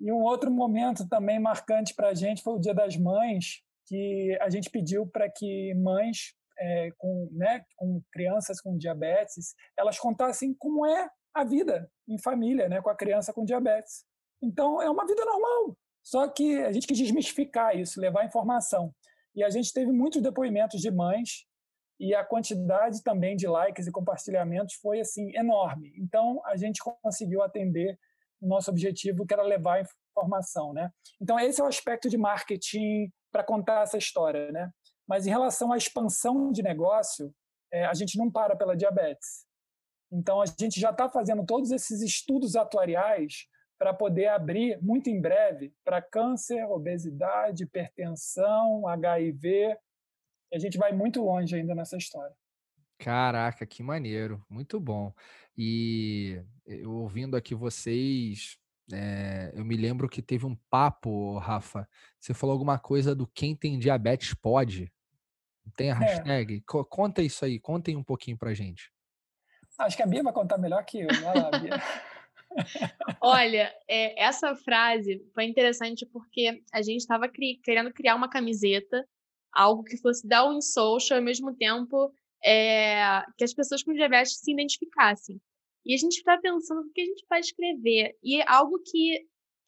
[0.00, 4.36] E um outro momento também marcante para a gente foi o Dia das Mães, que
[4.40, 10.54] a gente pediu para que mães é, com, né, com crianças com diabetes, elas contassem
[10.54, 14.04] como é a vida em família, né, com a criança com diabetes.
[14.42, 15.76] Então, é uma vida normal.
[16.02, 18.94] Só que a gente quis desmistificar isso, levar informação.
[19.34, 21.46] E a gente teve muitos depoimentos de mães
[21.98, 25.92] e a quantidade também de likes e compartilhamentos foi assim enorme.
[25.96, 27.98] Então a gente conseguiu atender
[28.40, 30.90] o nosso objetivo, que era levar informação, né?
[31.20, 34.70] Então esse é o aspecto de marketing para contar essa história, né?
[35.06, 37.34] Mas em relação à expansão de negócio,
[37.72, 39.46] é, a gente não para pela diabetes.
[40.12, 43.46] Então a gente já está fazendo todos esses estudos atuariais
[43.78, 49.76] para poder abrir muito em breve para câncer, obesidade, hipertensão, HIV.
[50.52, 52.34] a gente vai muito longe ainda nessa história.
[52.98, 55.12] Caraca, que maneiro, muito bom.
[55.56, 58.56] E eu ouvindo aqui vocês,
[58.92, 61.88] é, eu me lembro que teve um papo, Rafa.
[62.20, 64.92] Você falou alguma coisa do quem tem diabetes pode.
[65.76, 65.98] Tem a é.
[65.98, 66.56] hashtag?
[66.56, 66.60] É.
[66.88, 68.92] Conta isso aí, contem um pouquinho pra gente.
[69.78, 71.08] Acho que a Bia vai contar melhor que eu.
[71.08, 71.72] Lá, Bia.
[73.20, 79.06] Olha, é, essa frase foi interessante porque a gente estava cri querendo criar uma camiseta,
[79.52, 82.12] algo que fosse dar um social, ao mesmo tempo
[82.44, 85.40] é, que as pessoas com diabetes se identificassem.
[85.84, 88.16] E a gente está pensando o que a gente pode escrever.
[88.22, 89.26] E é algo que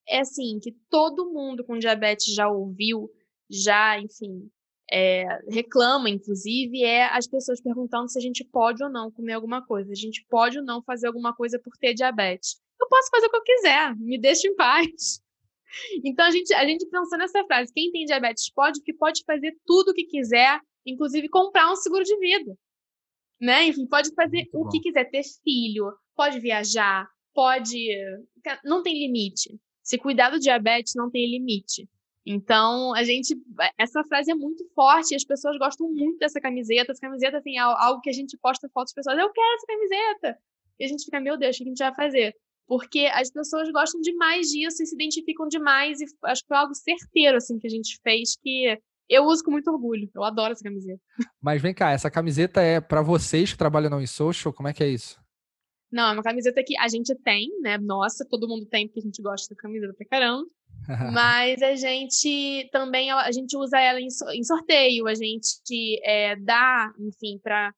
[0.09, 3.11] é assim, que todo mundo com diabetes já ouviu,
[3.51, 4.51] já, enfim,
[4.91, 9.67] é, reclama, inclusive, é as pessoas perguntando se a gente pode ou não comer alguma
[9.67, 13.27] coisa, a gente pode ou não fazer alguma coisa por ter diabetes eu posso fazer
[13.27, 15.21] o que eu quiser, me deixe em paz.
[16.05, 19.57] então a gente, a gente pensou nessa frase: quem tem diabetes pode, que pode fazer
[19.65, 22.57] tudo o que quiser, inclusive comprar um seguro de vida.
[23.41, 23.67] Né?
[23.67, 24.71] Enfim, pode fazer Muito o bom.
[24.71, 27.87] que quiser, ter filho, pode viajar, pode.
[28.65, 29.59] Não tem limite.
[29.83, 31.89] Se cuidar do diabetes, não tem limite.
[32.25, 33.37] Então, a gente.
[33.79, 36.93] Essa frase é muito forte e as pessoas gostam muito dessa camiseta.
[36.93, 39.19] Essa camiseta tem assim, algo que a gente posta fotos pessoas.
[39.19, 40.39] Eu quero essa camiseta!
[40.79, 42.35] E a gente fica, meu Deus, o que a gente vai fazer?
[42.67, 46.01] Porque as pessoas gostam demais disso e se identificam demais.
[46.01, 48.77] E acho que foi algo certeiro, assim, que a gente fez, que
[49.09, 50.11] eu uso com muito orgulho.
[50.15, 51.01] Eu adoro essa camiseta.
[51.41, 54.53] Mas vem cá, essa camiseta é para vocês que trabalham no InSocial?
[54.53, 55.19] Como é que é isso?
[55.91, 57.79] Não, é uma camiseta que a gente tem, né?
[57.79, 60.47] Nossa, todo mundo tem, porque a gente gosta da camiseta pra caramba.
[61.13, 64.11] Mas a gente também a gente usa ela em,
[64.45, 67.73] sorteio, a gente é, dá, enfim, para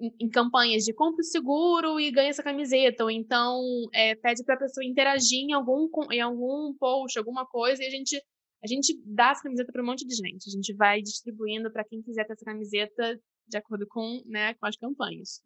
[0.00, 3.60] em, campanhas de compra o seguro e ganha essa camiseta, ou então
[3.92, 7.90] é, pede para a pessoa interagir em algum, em algum post, alguma coisa, e a
[7.90, 8.16] gente,
[8.62, 10.48] a gente dá essa camiseta para um monte de gente.
[10.48, 14.66] A gente vai distribuindo para quem quiser ter essa camiseta de acordo com, né, com
[14.66, 15.42] as campanhas.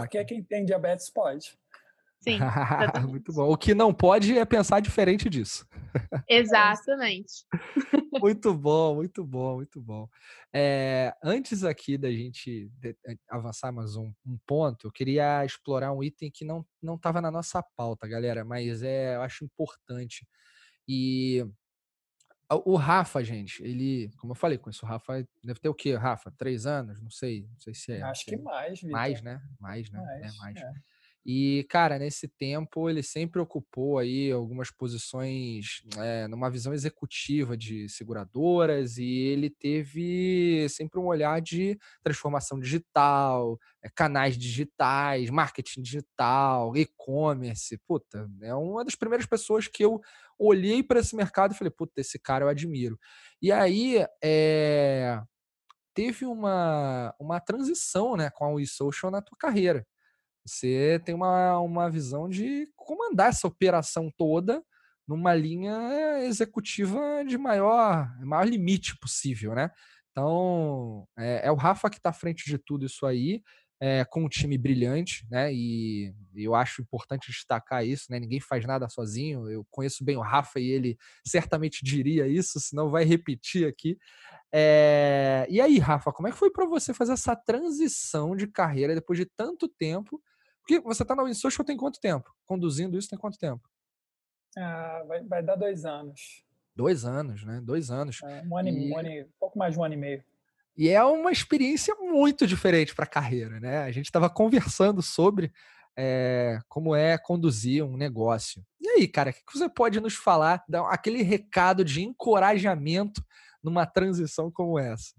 [0.00, 1.56] Porque quem tem diabetes pode.
[2.22, 2.38] Sim.
[3.08, 3.50] Muito bom.
[3.50, 5.66] O que não pode é pensar diferente disso.
[6.28, 7.44] Exatamente.
[8.20, 10.08] muito bom, muito bom, muito bom.
[10.52, 12.94] É, antes aqui da gente eh,
[13.28, 16.64] avançar mais um, um, ponto, eu queria explorar um item que não
[16.94, 20.26] estava na nossa pauta, galera, mas é, eu acho importante.
[20.86, 21.44] E
[22.64, 25.94] o Rafa, gente, ele, como eu falei, com isso, o Rafa deve ter o quê,
[25.94, 26.32] Rafa?
[26.32, 27.00] Três anos?
[27.00, 28.02] Não sei, não sei se é.
[28.02, 28.90] Acho que mais, Victor.
[28.90, 29.40] Mais, né?
[29.58, 30.00] Mais, né?
[30.00, 30.56] Mais, é, mais.
[30.56, 30.72] É.
[31.24, 37.88] E, cara, nesse tempo ele sempre ocupou aí algumas posições é, numa visão executiva de
[37.90, 46.74] seguradoras e ele teve sempre um olhar de transformação digital, é, canais digitais, marketing digital,
[46.76, 47.78] e-commerce.
[47.86, 50.00] Puta, é uma das primeiras pessoas que eu
[50.38, 52.98] olhei para esse mercado e falei, puta, esse cara eu admiro.
[53.42, 55.20] E aí, é,
[55.94, 59.86] teve uma, uma transição né, com a WeSocial na tua carreira.
[60.44, 64.62] Você tem uma, uma visão de comandar essa operação toda
[65.06, 69.70] numa linha executiva de maior, maior limite possível, né?
[70.10, 73.42] Então, é, é o Rafa que está à frente de tudo isso aí,
[73.80, 75.52] é, com um time brilhante, né?
[75.52, 78.20] E eu acho importante destacar isso, né?
[78.20, 79.48] Ninguém faz nada sozinho.
[79.48, 83.98] Eu conheço bem o Rafa e ele certamente diria isso, senão vai repetir aqui.
[84.52, 85.46] É...
[85.48, 89.18] E aí, Rafa, como é que foi para você fazer essa transição de carreira depois
[89.18, 90.22] de tanto tempo
[90.70, 92.32] porque você está na WinSocial tem quanto tempo?
[92.46, 93.68] Conduzindo isso tem quanto tempo?
[94.56, 96.44] Ah, vai, vai dar dois anos.
[96.76, 97.60] Dois anos, né?
[97.60, 98.20] Dois anos.
[98.22, 98.92] É, um, ano e...
[98.92, 100.24] um ano e pouco mais de um ano e meio.
[100.80, 103.82] E é uma experiência muito diferente para a carreira, né?
[103.82, 105.52] A gente estava conversando sobre
[105.94, 108.64] é, como é conduzir um negócio.
[108.80, 113.22] E aí, cara, o que você pode nos falar, dar aquele recado de encorajamento
[113.62, 115.12] numa transição como essa?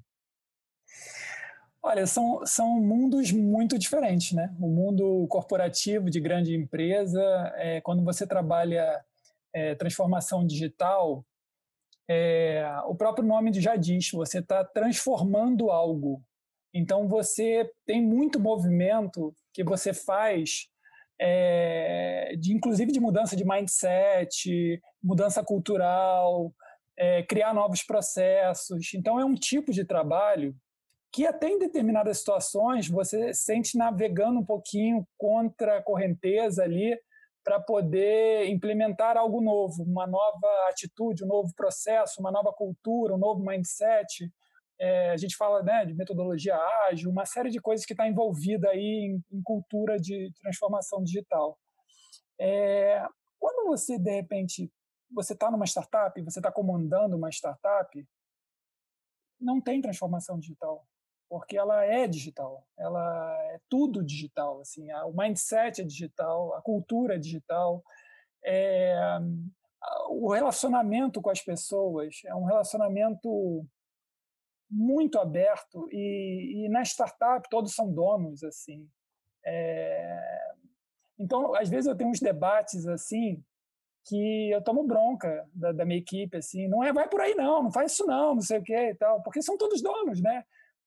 [1.83, 4.51] Olha, são, são mundos muito diferentes, né?
[4.59, 7.21] O mundo corporativo de grande empresa,
[7.57, 8.99] é, quando você trabalha
[9.53, 11.23] é, transformação digital,
[12.13, 16.21] é, o próprio nome já diz, você está transformando algo.
[16.73, 20.67] Então você tem muito movimento que você faz,
[21.19, 26.53] é, de inclusive de mudança de mindset, mudança cultural,
[26.97, 28.93] é, criar novos processos.
[28.93, 30.53] Então é um tipo de trabalho
[31.13, 36.97] que até em determinadas situações você sente navegando um pouquinho contra a correnteza ali
[37.43, 43.17] para poder implementar algo novo, uma nova atitude, um novo processo, uma nova cultura, um
[43.17, 44.31] novo mindset.
[44.79, 46.55] É, a gente fala né, de metodologia
[46.89, 51.57] ágil, uma série de coisas que está envolvida aí em, em, cultura de transformação digital.
[52.39, 53.03] É,
[53.39, 54.71] quando você, de repente,
[55.11, 58.07] você está numa startup, você está comandando uma startup,
[59.39, 60.85] não tem transformação digital
[61.31, 67.15] porque ela é digital, ela é tudo digital, assim, o mindset é digital, a cultura
[67.15, 67.81] é digital,
[68.43, 68.93] é,
[70.09, 73.65] o relacionamento com as pessoas é um relacionamento
[74.69, 78.85] muito aberto e, e na startup todos são donos, assim.
[79.45, 80.51] É,
[81.17, 83.41] então, às vezes eu tenho uns debates assim
[84.03, 87.63] que eu tomo bronca da, da minha equipe, assim, não é vai por aí não,
[87.63, 90.43] não faz isso não, não sei o que e tal, porque são todos donos, né?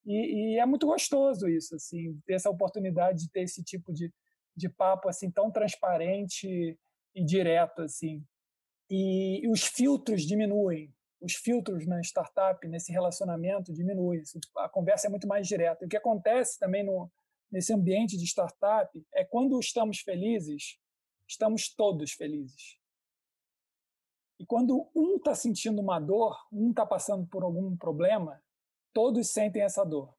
[0.07, 4.13] E, e, é muito gostoso isso, assim, ter essa oportunidade de ter esse tipo de,
[4.55, 6.79] de papo assim tão transparente
[7.15, 8.23] e direto, assim.
[8.91, 14.23] E, e os filtros diminuem, os filtros na startup, nesse relacionamento diminuem.
[14.59, 15.85] A conversa é muito mais direta.
[15.85, 17.11] o que acontece também no,
[17.51, 20.79] nesse ambiente de startup é quando estamos felizes,
[21.27, 22.79] estamos todos felizes.
[24.39, 28.43] E quando um está sentindo uma dor, um está passando por algum problema,
[28.95, 30.15] todos sentem essa dor.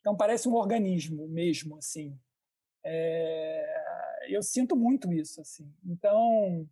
[0.00, 2.18] Então parece um organismo mesmo, assim.
[2.84, 4.24] É...
[4.28, 5.70] Eu sinto muito isso, assim.
[5.84, 6.66] Então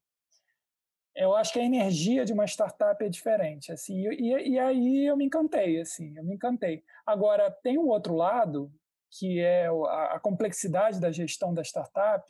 [1.15, 4.09] eu acho que a energia de uma startup é diferente, assim.
[4.13, 6.17] E, e aí eu me encantei, assim.
[6.17, 6.85] Eu me encantei.
[7.05, 8.73] Agora tem o outro lado
[9.11, 12.25] que é a, a complexidade da gestão da startup,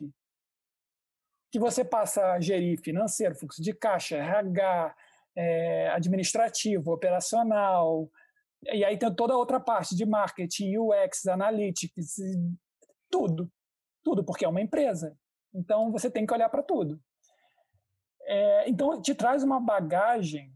[1.51, 4.95] que você passa a gerir financeiro, fluxo de caixa, RH,
[5.35, 8.09] é, administrativo, operacional,
[8.63, 12.15] e aí tem toda a outra parte de marketing, UX, analytics,
[13.09, 13.51] tudo.
[14.03, 15.17] Tudo, porque é uma empresa.
[15.53, 16.99] Então você tem que olhar para tudo.
[18.23, 20.53] É, então te traz uma bagagem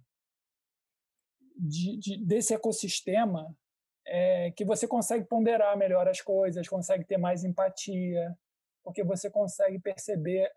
[1.56, 3.56] de, de, desse ecossistema
[4.06, 8.36] é, que você consegue ponderar melhor as coisas, consegue ter mais empatia,
[8.84, 10.52] porque você consegue perceber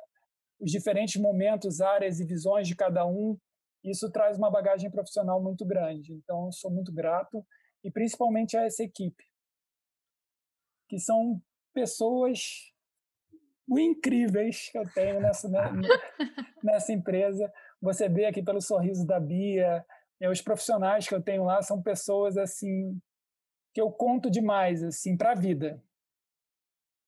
[0.58, 3.38] os diferentes momentos, áreas e visões de cada um.
[3.86, 6.12] Isso traz uma bagagem profissional muito grande.
[6.12, 7.46] Então, sou muito grato
[7.84, 9.24] e principalmente a essa equipe,
[10.88, 11.40] que são
[11.72, 12.72] pessoas
[13.68, 15.60] incríveis que eu tenho nessa, né,
[16.62, 17.52] nessa empresa.
[17.80, 19.84] Você vê aqui pelo sorriso da Bia,
[20.30, 23.00] os profissionais que eu tenho lá são pessoas assim
[23.74, 25.82] que eu conto demais assim para a vida.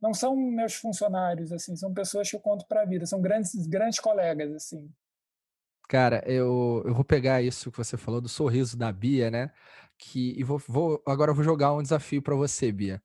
[0.01, 3.67] Não são meus funcionários assim, são pessoas que eu conto para a vida, são grandes
[3.67, 4.93] grandes colegas assim.
[5.89, 9.51] Cara, eu, eu vou pegar isso que você falou do sorriso da Bia, né?
[9.99, 13.03] Que e vou, vou agora eu vou jogar um desafio para você, Bia.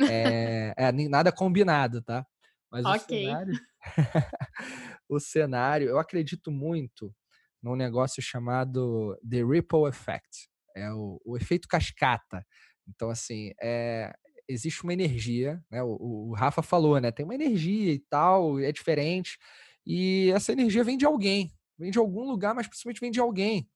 [0.00, 2.26] É, é, nada combinado, tá?
[2.70, 3.24] Mas okay.
[3.24, 3.60] o cenário,
[5.08, 7.14] o cenário, eu acredito muito
[7.62, 12.44] num negócio chamado The Ripple Effect, é o, o efeito cascata.
[12.88, 14.12] Então, assim, é,
[14.48, 15.82] existe uma energia, né?
[15.84, 17.12] O, o, Rafa falou, né?
[17.12, 19.38] Tem uma energia e tal, é diferente.
[19.86, 23.68] E essa energia vem de alguém, vem de algum lugar, mas principalmente vem de alguém.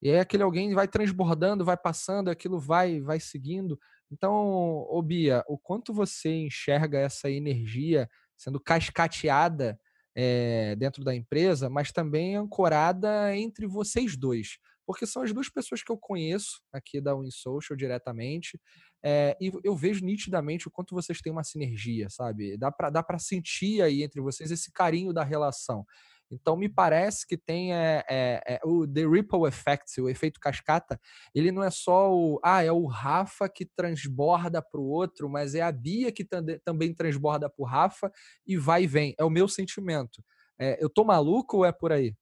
[0.00, 3.78] E aí aquele alguém vai transbordando, vai passando, aquilo vai, vai seguindo.
[4.10, 9.78] Então, ô Bia, o quanto você enxerga essa energia sendo cascateada
[10.14, 15.82] é, dentro da empresa, mas também ancorada entre vocês dois porque são as duas pessoas
[15.82, 18.60] que eu conheço aqui da WinSocial diretamente,
[19.02, 22.56] é, e eu vejo nitidamente o quanto vocês têm uma sinergia, sabe?
[22.56, 25.84] Dá para dá sentir aí entre vocês esse carinho da relação.
[26.32, 30.98] Então, me parece que tem é, é, o The Ripple Effect, o efeito cascata.
[31.34, 35.54] Ele não é só o, ah, é o Rafa que transborda para o outro, mas
[35.54, 36.26] é a Bia que
[36.64, 38.10] também transborda para o Rafa
[38.46, 39.14] e vai e vem.
[39.18, 40.24] É o meu sentimento.
[40.58, 42.14] É, eu tô maluco ou é por aí?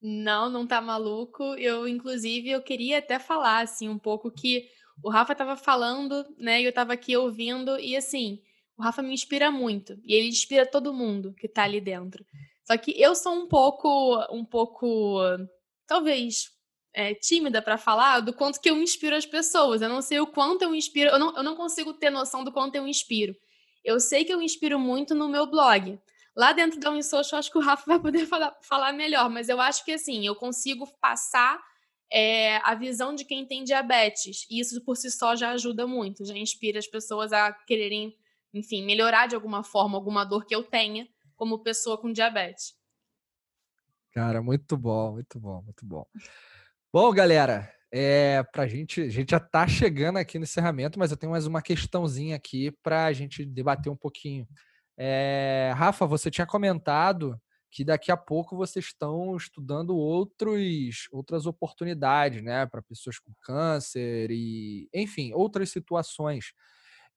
[0.00, 1.42] Não, não tá maluco.
[1.54, 4.68] Eu, inclusive, eu queria até falar, assim, um pouco que
[5.02, 8.40] o Rafa tava falando, né, e eu tava aqui ouvindo, e assim,
[8.76, 9.98] o Rafa me inspira muito.
[10.04, 12.24] E ele inspira todo mundo que tá ali dentro.
[12.64, 15.18] Só que eu sou um pouco, um pouco,
[15.86, 16.50] talvez,
[16.94, 19.82] é, tímida para falar do quanto que eu inspiro as pessoas.
[19.82, 22.52] Eu não sei o quanto eu inspiro, eu não, eu não consigo ter noção do
[22.52, 23.34] quanto eu inspiro.
[23.84, 25.98] Eu sei que eu inspiro muito no meu blog.
[26.36, 29.60] Lá dentro da UniSocial, acho que o Rafa vai poder falar, falar melhor, mas eu
[29.60, 31.60] acho que assim, eu consigo passar
[32.10, 34.46] é, a visão de quem tem diabetes.
[34.50, 38.14] E isso por si só já ajuda muito, já inspira as pessoas a quererem,
[38.54, 41.08] enfim, melhorar de alguma forma alguma dor que eu tenha
[41.42, 42.76] como pessoa com diabetes.
[44.12, 46.06] Cara, muito bom, muito bom, muito bom.
[46.92, 51.16] Bom, galera, é, pra gente, a gente já tá chegando aqui no encerramento, mas eu
[51.16, 54.46] tenho mais uma questãozinha aqui para a gente debater um pouquinho.
[54.96, 57.36] É, Rafa, você tinha comentado
[57.72, 64.30] que daqui a pouco vocês estão estudando outros, outras oportunidades, né, para pessoas com câncer
[64.30, 66.52] e, enfim, outras situações.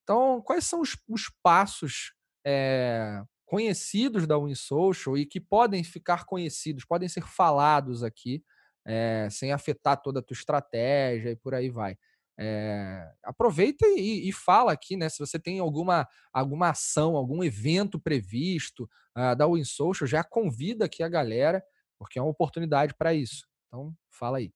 [0.02, 2.12] Então, quais são os, os passos
[2.44, 8.44] é, conhecidos da WinSocial e que podem ficar conhecidos, podem ser falados aqui,
[8.86, 11.98] é, sem afetar toda a tua estratégia e por aí vai?
[12.38, 15.08] É, aproveita e, e, fala aqui, né?
[15.08, 21.02] Se você tem alguma, alguma ação, algum evento previsto uh, da WinSocial, já convida aqui
[21.02, 21.64] a galera,
[21.98, 23.48] porque é uma oportunidade para isso.
[23.68, 24.52] Então, fala aí.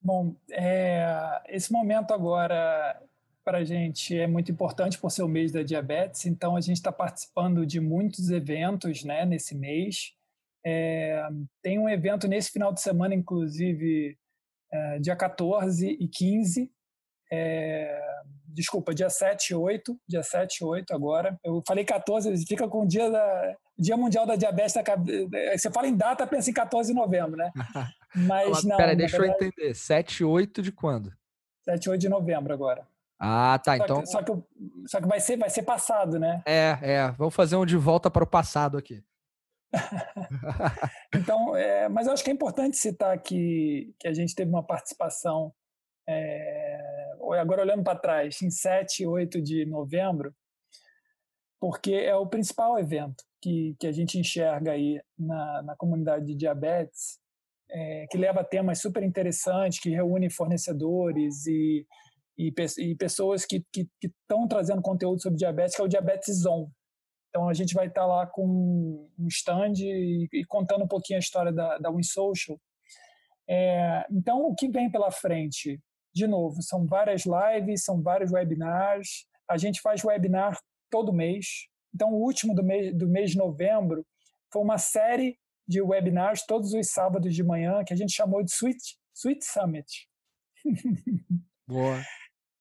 [0.00, 2.98] Bom, é, esse momento agora
[3.44, 6.76] para a gente é muito importante por ser o mês da diabetes, então a gente
[6.76, 10.12] está participando de muitos eventos né, nesse mês.
[10.64, 11.28] É,
[11.62, 14.16] tem um evento nesse final de semana, inclusive,
[14.72, 16.72] é, dia 14 e 15.
[17.30, 18.00] É,
[18.46, 21.38] desculpa, dia 7 e 8, dia 7 e 8 agora.
[21.44, 24.74] Eu falei 14, fica com o dia, da, dia Mundial da Diabetes.
[24.76, 27.50] É, você fala em data, pensa em 14 de novembro, né?
[28.14, 28.76] Mas não.
[28.76, 29.74] Pera, deixa verdade, eu entender.
[29.74, 31.12] 7 e 8 de quando?
[31.64, 32.86] 7 e 8 de novembro agora.
[33.18, 33.76] Ah, tá.
[33.76, 34.00] Só então.
[34.00, 34.32] Que, só, que,
[34.86, 36.42] só que vai ser, vai ser passado, né?
[36.46, 37.10] É, é.
[37.12, 39.02] Vamos fazer um de volta para o passado aqui.
[41.14, 44.62] então, é, mas eu acho que é importante citar que, que a gente teve uma
[44.62, 45.52] participação,
[46.08, 50.34] é, agora olhando para trás, em 7 e 8 de novembro,
[51.60, 56.34] porque é o principal evento que, que a gente enxerga aí na, na comunidade de
[56.34, 57.18] diabetes,
[57.70, 61.86] é, que leva temas super interessantes, que reúne fornecedores e,
[62.36, 63.64] e, e pessoas que
[64.02, 66.68] estão trazendo conteúdo sobre diabetes, que é o Diabetes Zone.
[67.28, 71.18] Então a gente vai estar tá lá com um stand e, e, contando um pouquinho
[71.18, 72.58] a história da, da WinSocial.
[73.48, 75.80] É, então o que vem pela frente?
[76.14, 79.26] De novo, são várias lives, são vários webinars.
[79.50, 80.56] A gente faz webinar
[80.88, 81.66] todo mês.
[81.92, 84.06] Então o último do mês, do mês de novembro
[84.52, 88.52] foi uma série de webinars todos os sábados de manhã que a gente chamou de
[88.52, 88.78] Sweet,
[89.12, 90.08] Sweet Summit.
[91.66, 92.00] Boa.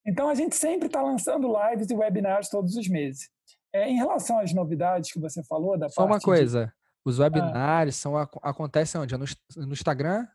[0.06, 3.30] Então a gente sempre está lançando lives e webinars todos os meses.
[3.72, 6.72] É, em relação às novidades que você falou da Só uma coisa, de...
[7.06, 9.18] os webinars ah, são, acontecem onde?
[9.18, 9.26] No,
[9.58, 10.28] no Instagram?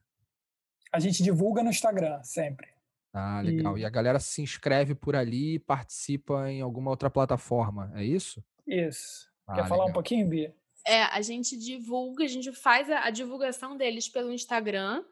[0.92, 2.66] A gente divulga no Instagram, sempre.
[3.12, 3.78] Ah, legal.
[3.78, 3.82] E...
[3.82, 8.42] e, a galera se inscreve por ali e participa em alguma outra plataforma, é isso?
[8.66, 9.28] Isso.
[9.46, 9.88] Ah, Quer falar legal.
[9.90, 10.54] um pouquinho, Bia?
[10.86, 15.04] É, a gente divulga, a gente faz a, a divulgação deles pelo Instagram.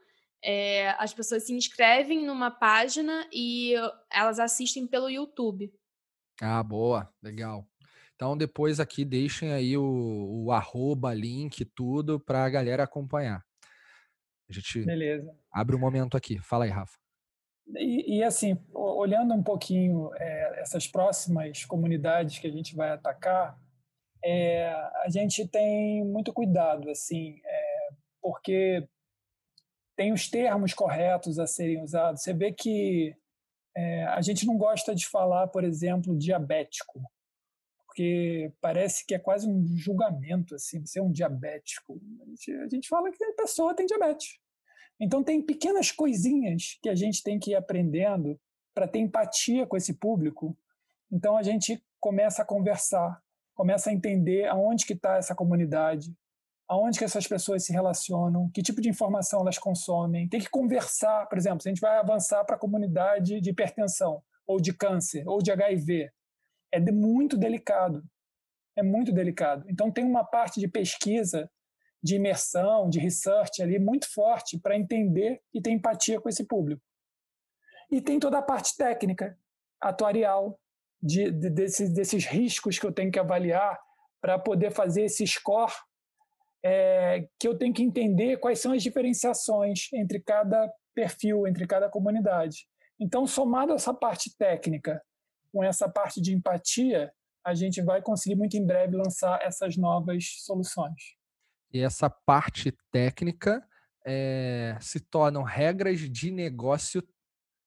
[0.43, 3.75] É, as pessoas se inscrevem numa página e
[4.13, 5.73] elas assistem pelo YouTube.
[6.41, 7.67] Ah, boa, legal.
[8.15, 13.45] Então depois aqui deixem aí o, o arroba, link, tudo para a galera acompanhar.
[14.49, 15.37] A gente Beleza.
[15.53, 16.39] abre um momento aqui.
[16.39, 16.97] Fala aí, Rafa.
[17.75, 23.59] E, e assim, olhando um pouquinho é, essas próximas comunidades que a gente vai atacar,
[24.25, 24.71] é,
[25.05, 27.89] a gente tem muito cuidado, assim, é,
[28.23, 28.89] porque
[29.97, 32.23] tem os termos corretos a serem usados.
[32.23, 33.17] Você vê que
[33.77, 37.01] é, a gente não gosta de falar, por exemplo, diabético
[37.97, 41.99] porque parece que é quase um julgamento, assim, ser um diabético.
[42.21, 44.39] A gente, a gente fala que a pessoa tem diabetes.
[45.01, 48.39] Então, tem pequenas coisinhas que a gente tem que ir aprendendo
[48.75, 50.55] para ter empatia com esse público.
[51.11, 53.19] Então, a gente começa a conversar,
[53.55, 56.15] começa a entender aonde que está essa comunidade,
[56.69, 60.29] aonde que essas pessoas se relacionam, que tipo de informação elas consomem.
[60.29, 64.23] Tem que conversar, por exemplo, se a gente vai avançar para a comunidade de hipertensão,
[64.47, 66.11] ou de câncer, ou de HIV,
[66.73, 68.05] é de muito delicado.
[68.77, 69.65] É muito delicado.
[69.69, 71.51] Então, tem uma parte de pesquisa,
[72.03, 76.83] de imersão, de research ali muito forte para entender e ter empatia com esse público.
[77.91, 79.39] E tem toda a parte técnica,
[79.81, 80.59] atuarial,
[81.01, 83.79] de, de desses, desses riscos que eu tenho que avaliar
[84.21, 85.73] para poder fazer esse score,
[86.69, 91.89] é, que eu tenho que entender quais são as diferenciações entre cada perfil, entre cada
[91.89, 92.67] comunidade.
[92.99, 95.01] Então, somado essa parte técnica
[95.53, 97.13] com essa parte de empatia,
[97.45, 101.17] a gente vai conseguir muito em breve lançar essas novas soluções.
[101.73, 103.65] E essa parte técnica
[104.05, 107.01] é, se tornam regras de negócio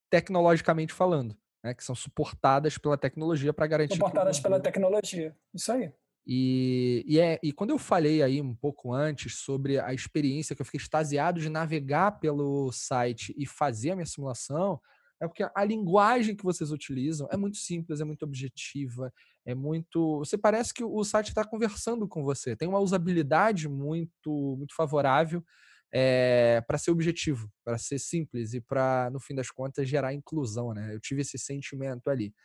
[0.10, 3.94] tecnologicamente falando, né, que são suportadas pela tecnologia para garantir.
[3.94, 5.94] Suportadas pela tecnologia, isso aí.
[6.32, 10.62] E, e, é, e quando eu falei aí um pouco antes sobre a experiência que
[10.62, 14.80] eu fiquei extasiado de navegar pelo site e fazer a minha simulação,
[15.20, 19.12] é porque a linguagem que vocês utilizam é muito simples, é muito objetiva,
[19.44, 20.20] é muito.
[20.20, 22.56] Você parece que o site está conversando com você.
[22.56, 25.44] Tem uma usabilidade muito, muito favorável
[25.92, 30.76] é, para ser objetivo, para ser simples e para, no fim das contas, gerar inclusão.
[30.76, 30.94] Né?
[30.94, 32.36] Eu tive esse sentimento ali.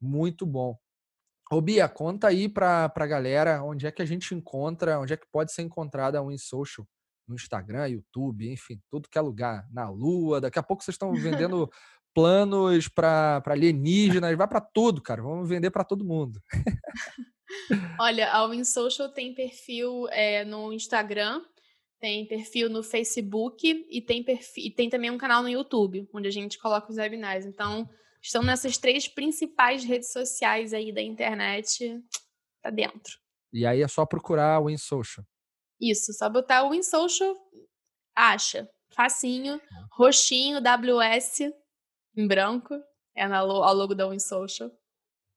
[0.00, 0.74] Muito bom.
[1.50, 5.16] Ô Bia, conta aí para a galera onde é que a gente encontra, onde é
[5.16, 6.86] que pode ser encontrada a WinSocial
[7.26, 10.40] no Instagram, YouTube, enfim, tudo que é lugar, na Lua.
[10.40, 11.70] Daqui a pouco vocês estão vendendo
[12.14, 15.22] planos para alienígenas, vai para tudo, cara.
[15.22, 16.40] Vamos vender para todo mundo.
[18.00, 21.42] Olha, a Win Social tem perfil é, no Instagram,
[22.00, 26.26] tem perfil no Facebook e tem, perfil, e tem também um canal no YouTube, onde
[26.26, 27.46] a gente coloca os webinars.
[27.46, 27.88] Então,
[28.22, 32.02] estão nessas três principais redes sociais aí da internet,
[32.62, 33.18] tá dentro.
[33.52, 35.24] E aí é só procurar o Social.
[35.80, 37.34] Isso, só botar o Social,
[38.14, 38.68] acha.
[38.94, 39.60] Facinho,
[39.92, 41.52] roxinho, WS,
[42.16, 42.74] em branco.
[43.14, 44.70] É na, ao logo da WinSocial.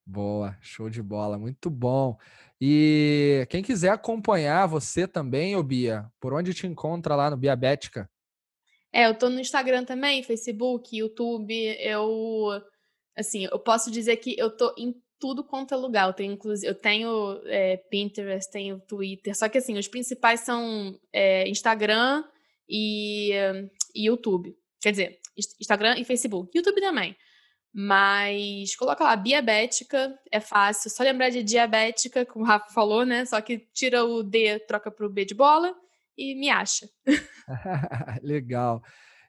[0.06, 2.18] Boa, show de bola, muito bom.
[2.60, 8.10] E quem quiser acompanhar você também, ô Bia, por onde te encontra lá no Biabética?
[8.92, 11.54] É, eu tô no Instagram também, Facebook, YouTube.
[11.78, 12.60] Eu,
[13.16, 16.08] assim, eu posso dizer que eu tô em tudo quanto é lugar.
[16.08, 19.36] Eu tenho, inclusive, eu tenho é, Pinterest, tenho Twitter.
[19.36, 22.24] Só que, assim, os principais são é, Instagram
[22.68, 23.32] e,
[23.94, 24.56] e YouTube.
[24.80, 25.20] Quer dizer,
[25.60, 26.50] Instagram e Facebook.
[26.56, 27.16] YouTube também.
[27.72, 30.90] Mas coloca lá, diabética, é fácil.
[30.90, 33.24] Só lembrar de diabética, como o Rafa falou, né?
[33.24, 35.72] Só que tira o D, troca para o B de bola
[36.20, 36.86] e me acha.
[38.22, 38.82] Legal.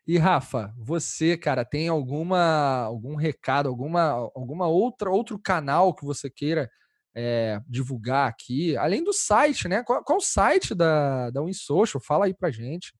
[0.06, 6.30] E Rafa, você, cara, tem alguma algum recado, alguma alguma outra outro canal que você
[6.30, 6.70] queira
[7.16, 9.84] é, divulgar aqui, além do site, né?
[9.84, 12.02] Qual, qual o site da, da WinSocial?
[12.02, 12.94] Fala aí pra gente.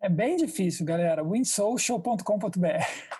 [0.00, 1.22] É bem difícil, galera.
[1.22, 2.56] winsocial.com.br.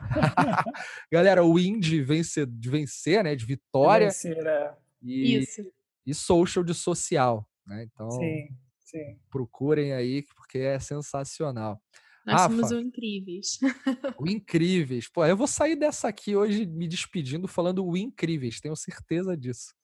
[1.13, 3.37] galera, o win de vencer, de vencer, né?
[3.37, 4.09] De vitória.
[4.09, 4.75] De vencer, é.
[5.01, 5.63] E, Isso.
[6.05, 7.85] E social de social, né?
[7.85, 8.49] Então, sim,
[8.93, 9.19] sim.
[9.31, 11.83] procurem aí, porque é sensacional.
[12.25, 13.59] Nós Rafa, somos o Incríveis.
[14.17, 15.09] O Incríveis.
[15.09, 19.75] Pô, eu vou sair dessa aqui hoje me despedindo falando o Incríveis, tenho certeza disso.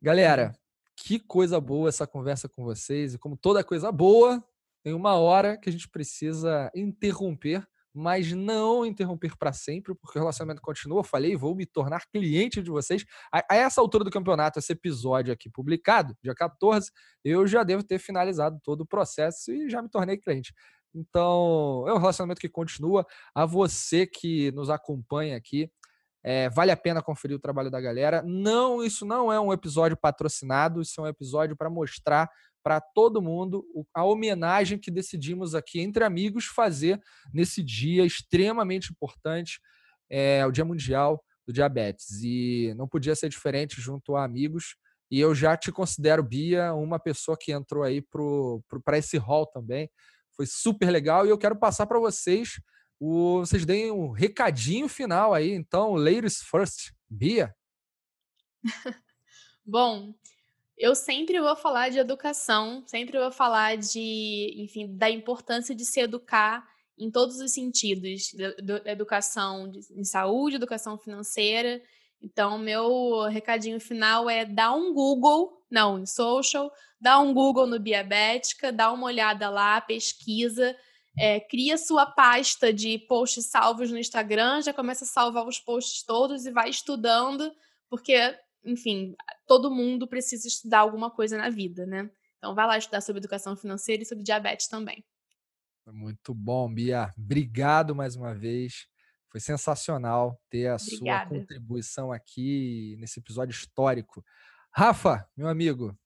[0.00, 0.52] Galera,
[0.96, 3.14] que coisa boa essa conversa com vocês.
[3.14, 4.42] E como toda coisa boa,
[4.82, 7.66] tem uma hora que a gente precisa interromper,
[7.96, 11.00] mas não interromper para sempre, porque o relacionamento continua.
[11.00, 13.06] Eu falei, vou me tornar cliente de vocês.
[13.32, 16.90] A, a, essa altura do campeonato, esse episódio aqui publicado, dia 14,
[17.24, 20.52] eu já devo ter finalizado todo o processo e já me tornei cliente.
[20.94, 23.06] Então, é um relacionamento que continua.
[23.34, 25.70] A você que nos acompanha aqui,
[26.22, 28.22] é, vale a pena conferir o trabalho da galera.
[28.26, 32.28] Não, isso não é um episódio patrocinado, isso é um episódio para mostrar
[32.66, 33.64] para todo mundo
[33.94, 37.00] a homenagem que decidimos aqui entre amigos fazer
[37.32, 39.60] nesse dia extremamente importante,
[40.10, 42.24] é, o Dia Mundial do Diabetes.
[42.24, 44.74] E não podia ser diferente junto a amigos.
[45.08, 48.02] E eu já te considero, Bia, uma pessoa que entrou aí
[48.84, 49.88] para esse hall também.
[50.34, 52.60] Foi super legal e eu quero passar para vocês
[52.98, 55.52] o, vocês deem um recadinho final aí.
[55.52, 56.90] Então, ladies first.
[57.08, 57.54] Bia?
[59.64, 60.12] Bom,
[60.76, 66.00] eu sempre vou falar de educação, sempre vou falar de, enfim, da importância de se
[66.00, 66.66] educar
[66.98, 71.82] em todos os sentidos, da educação em saúde, educação financeira.
[72.22, 78.72] Então, meu recadinho final é dar um Google, em social, dá um Google no Biabética,
[78.72, 80.76] dá uma olhada lá, pesquisa,
[81.18, 86.02] é, cria sua pasta de posts salvos no Instagram, já começa a salvar os posts
[86.02, 87.50] todos e vai estudando,
[87.88, 88.34] porque
[88.66, 89.14] enfim,
[89.46, 92.10] todo mundo precisa estudar alguma coisa na vida, né?
[92.38, 95.04] Então vai lá estudar sobre educação financeira e sobre diabetes também.
[95.86, 97.12] Muito bom, Bia.
[97.16, 98.88] Obrigado mais uma vez.
[99.30, 101.28] Foi sensacional ter a Obrigada.
[101.28, 104.24] sua contribuição aqui nesse episódio histórico.
[104.70, 105.96] Rafa, meu amigo,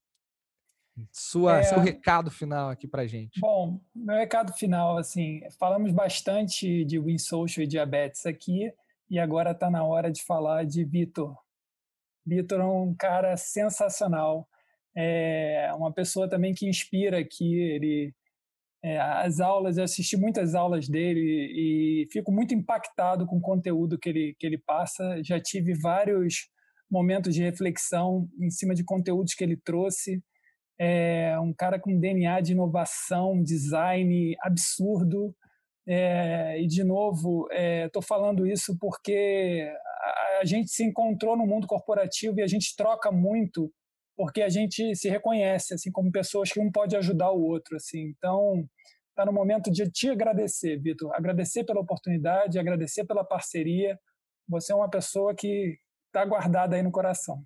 [1.12, 1.62] sua, é...
[1.62, 3.40] seu recado final aqui para gente.
[3.40, 8.72] Bom, meu recado final, assim, falamos bastante de WinSocial e diabetes aqui,
[9.08, 11.36] e agora está na hora de falar de Vitor,
[12.26, 14.48] Vitor é um cara sensacional,
[14.96, 17.54] é uma pessoa também que inspira aqui.
[17.54, 18.14] Ele,
[18.82, 23.98] é, as aulas, eu assisti muitas aulas dele e fico muito impactado com o conteúdo
[23.98, 25.22] que ele, que ele passa.
[25.22, 26.48] Já tive vários
[26.90, 30.22] momentos de reflexão em cima de conteúdos que ele trouxe.
[30.78, 35.34] É um cara com DNA de inovação, design absurdo.
[35.86, 39.68] É, e, de novo, estou é, falando isso porque
[40.40, 43.72] a gente se encontrou no mundo corporativo e a gente troca muito
[44.16, 48.12] porque a gente se reconhece assim como pessoas que um pode ajudar o outro assim.
[48.16, 48.64] Então
[49.08, 51.14] está no momento de te agradecer Vitor.
[51.14, 53.98] Agradecer pela oportunidade agradecer pela parceria.
[54.48, 55.78] Você é uma pessoa que
[56.08, 57.42] está guardada aí no coração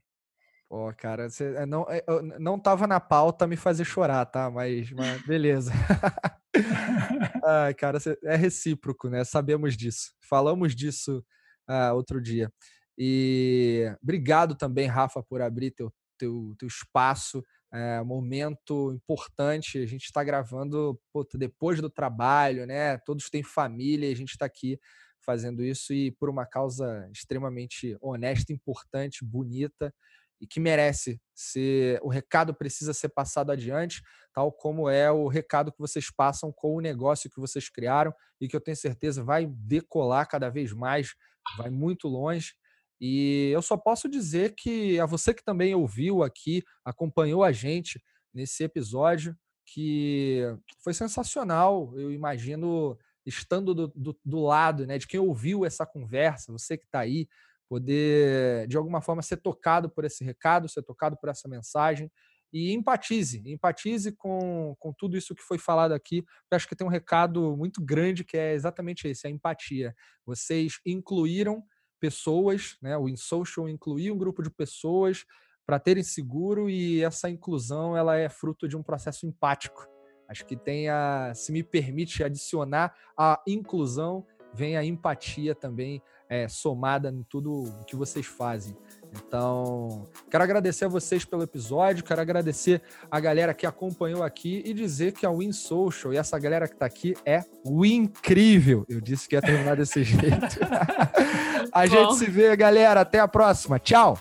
[0.68, 2.02] Pô, cara, você é, não, é,
[2.38, 4.50] não tava na pauta me fazer chorar, tá?
[4.50, 5.70] Mas, mas beleza.
[7.44, 9.24] Ai, cara, é recíproco, né?
[9.24, 10.14] Sabemos disso.
[10.20, 11.24] Falamos disso
[11.68, 12.50] uh, outro dia.
[12.96, 17.44] E obrigado também, Rafa, por abrir teu, teu, teu espaço.
[17.72, 19.78] É momento importante.
[19.78, 20.98] A gente está gravando
[21.34, 22.96] depois do trabalho, né?
[22.98, 24.78] Todos têm família a gente está aqui
[25.24, 29.92] fazendo isso e por uma causa extremamente honesta, importante, bonita
[30.40, 31.98] e que merece ser.
[32.02, 34.02] O recado precisa ser passado adiante,
[34.32, 38.48] tal como é o recado que vocês passam com o negócio que vocês criaram e
[38.48, 41.14] que eu tenho certeza vai decolar cada vez mais,
[41.56, 42.52] vai muito longe.
[43.00, 48.02] E eu só posso dizer que a você que também ouviu aqui, acompanhou a gente
[48.32, 49.36] nesse episódio,
[49.66, 50.42] que
[50.82, 51.92] foi sensacional.
[51.96, 56.84] Eu imagino estando do, do, do lado né, de quem ouviu essa conversa, você que
[56.84, 57.26] está aí,
[57.68, 62.10] poder de alguma forma ser tocado por esse recado, ser tocado por essa mensagem
[62.54, 66.18] e empatize, empatize com, com tudo isso que foi falado aqui.
[66.48, 69.92] Eu acho que tem um recado muito grande que é exatamente esse, a empatia.
[70.24, 71.64] Vocês incluíram
[71.98, 72.96] pessoas, né?
[72.96, 75.24] O InSocial incluir um grupo de pessoas
[75.66, 79.88] para terem seguro e essa inclusão ela é fruto de um processo empático.
[80.28, 84.24] Acho que tem a, se me permite adicionar a inclusão,
[84.54, 88.76] vem a empatia também é, somada em tudo que vocês fazem.
[89.16, 94.74] Então, quero agradecer a vocês pelo episódio, quero agradecer a galera que acompanhou aqui e
[94.74, 98.84] dizer que a Win Social e essa galera que está aqui é o incrível.
[98.88, 100.58] Eu disse que ia terminar desse jeito.
[101.72, 103.02] a gente se vê, galera.
[103.02, 103.78] Até a próxima.
[103.78, 104.18] Tchau.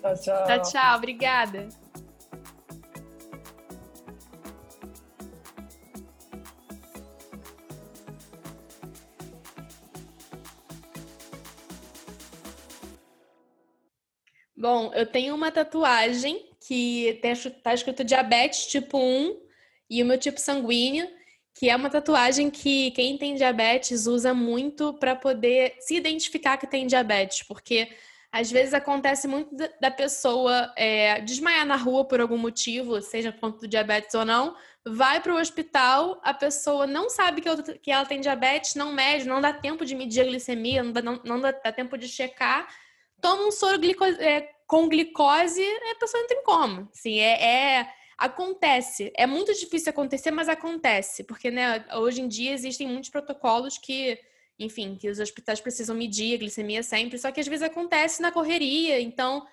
[0.00, 0.46] Tchau, tchau.
[0.46, 0.96] Tchau, tchau.
[0.96, 1.83] Obrigada.
[14.64, 19.38] Bom, eu tenho uma tatuagem que está escrito diabetes tipo 1
[19.90, 21.06] e o meu tipo sanguíneo,
[21.54, 26.66] que é uma tatuagem que quem tem diabetes usa muito para poder se identificar que
[26.66, 27.90] tem diabetes, porque
[28.32, 33.40] às vezes acontece muito da pessoa é, desmaiar na rua por algum motivo, seja por
[33.40, 38.06] conta do diabetes ou não, vai para o hospital, a pessoa não sabe que, ela
[38.06, 41.38] tem diabetes, não mede, não dá tempo de medir a glicemia, não dá, não, não
[41.38, 42.66] dá tempo de checar,
[43.24, 43.80] toma um soro
[44.20, 46.90] é, com glicose, a pessoa entra em coma.
[46.94, 49.10] Assim, é, é, acontece.
[49.16, 54.20] É muito difícil acontecer, mas acontece, porque né, hoje em dia existem muitos protocolos que,
[54.58, 58.30] enfim, que os hospitais precisam medir a glicemia sempre, só que às vezes acontece na
[58.30, 59.46] correria, então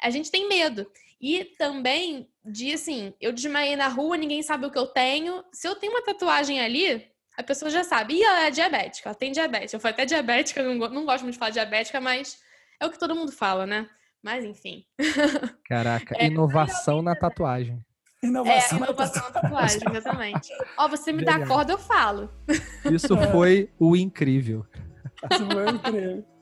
[0.00, 0.90] a gente tem medo.
[1.20, 5.44] E também de assim, eu desmaiei na rua, ninguém sabe o que eu tenho.
[5.52, 7.06] Se eu tenho uma tatuagem ali,
[7.36, 8.14] a pessoa já sabe.
[8.14, 9.74] E ela é diabética, ela tem diabetes.
[9.74, 12.47] Eu fui até diabética, não, não gosto muito de falar diabética, mas
[12.80, 13.88] é o que todo mundo fala, né?
[14.22, 14.84] Mas enfim.
[15.64, 17.84] Caraca, é, inovação na tatuagem.
[18.22, 20.48] Inovação, é, inovação na tatuagem, exatamente.
[20.76, 22.30] Ó, você me dá a corda, eu falo.
[22.90, 24.66] Isso foi o incrível.
[25.30, 26.37] Isso foi o incrível.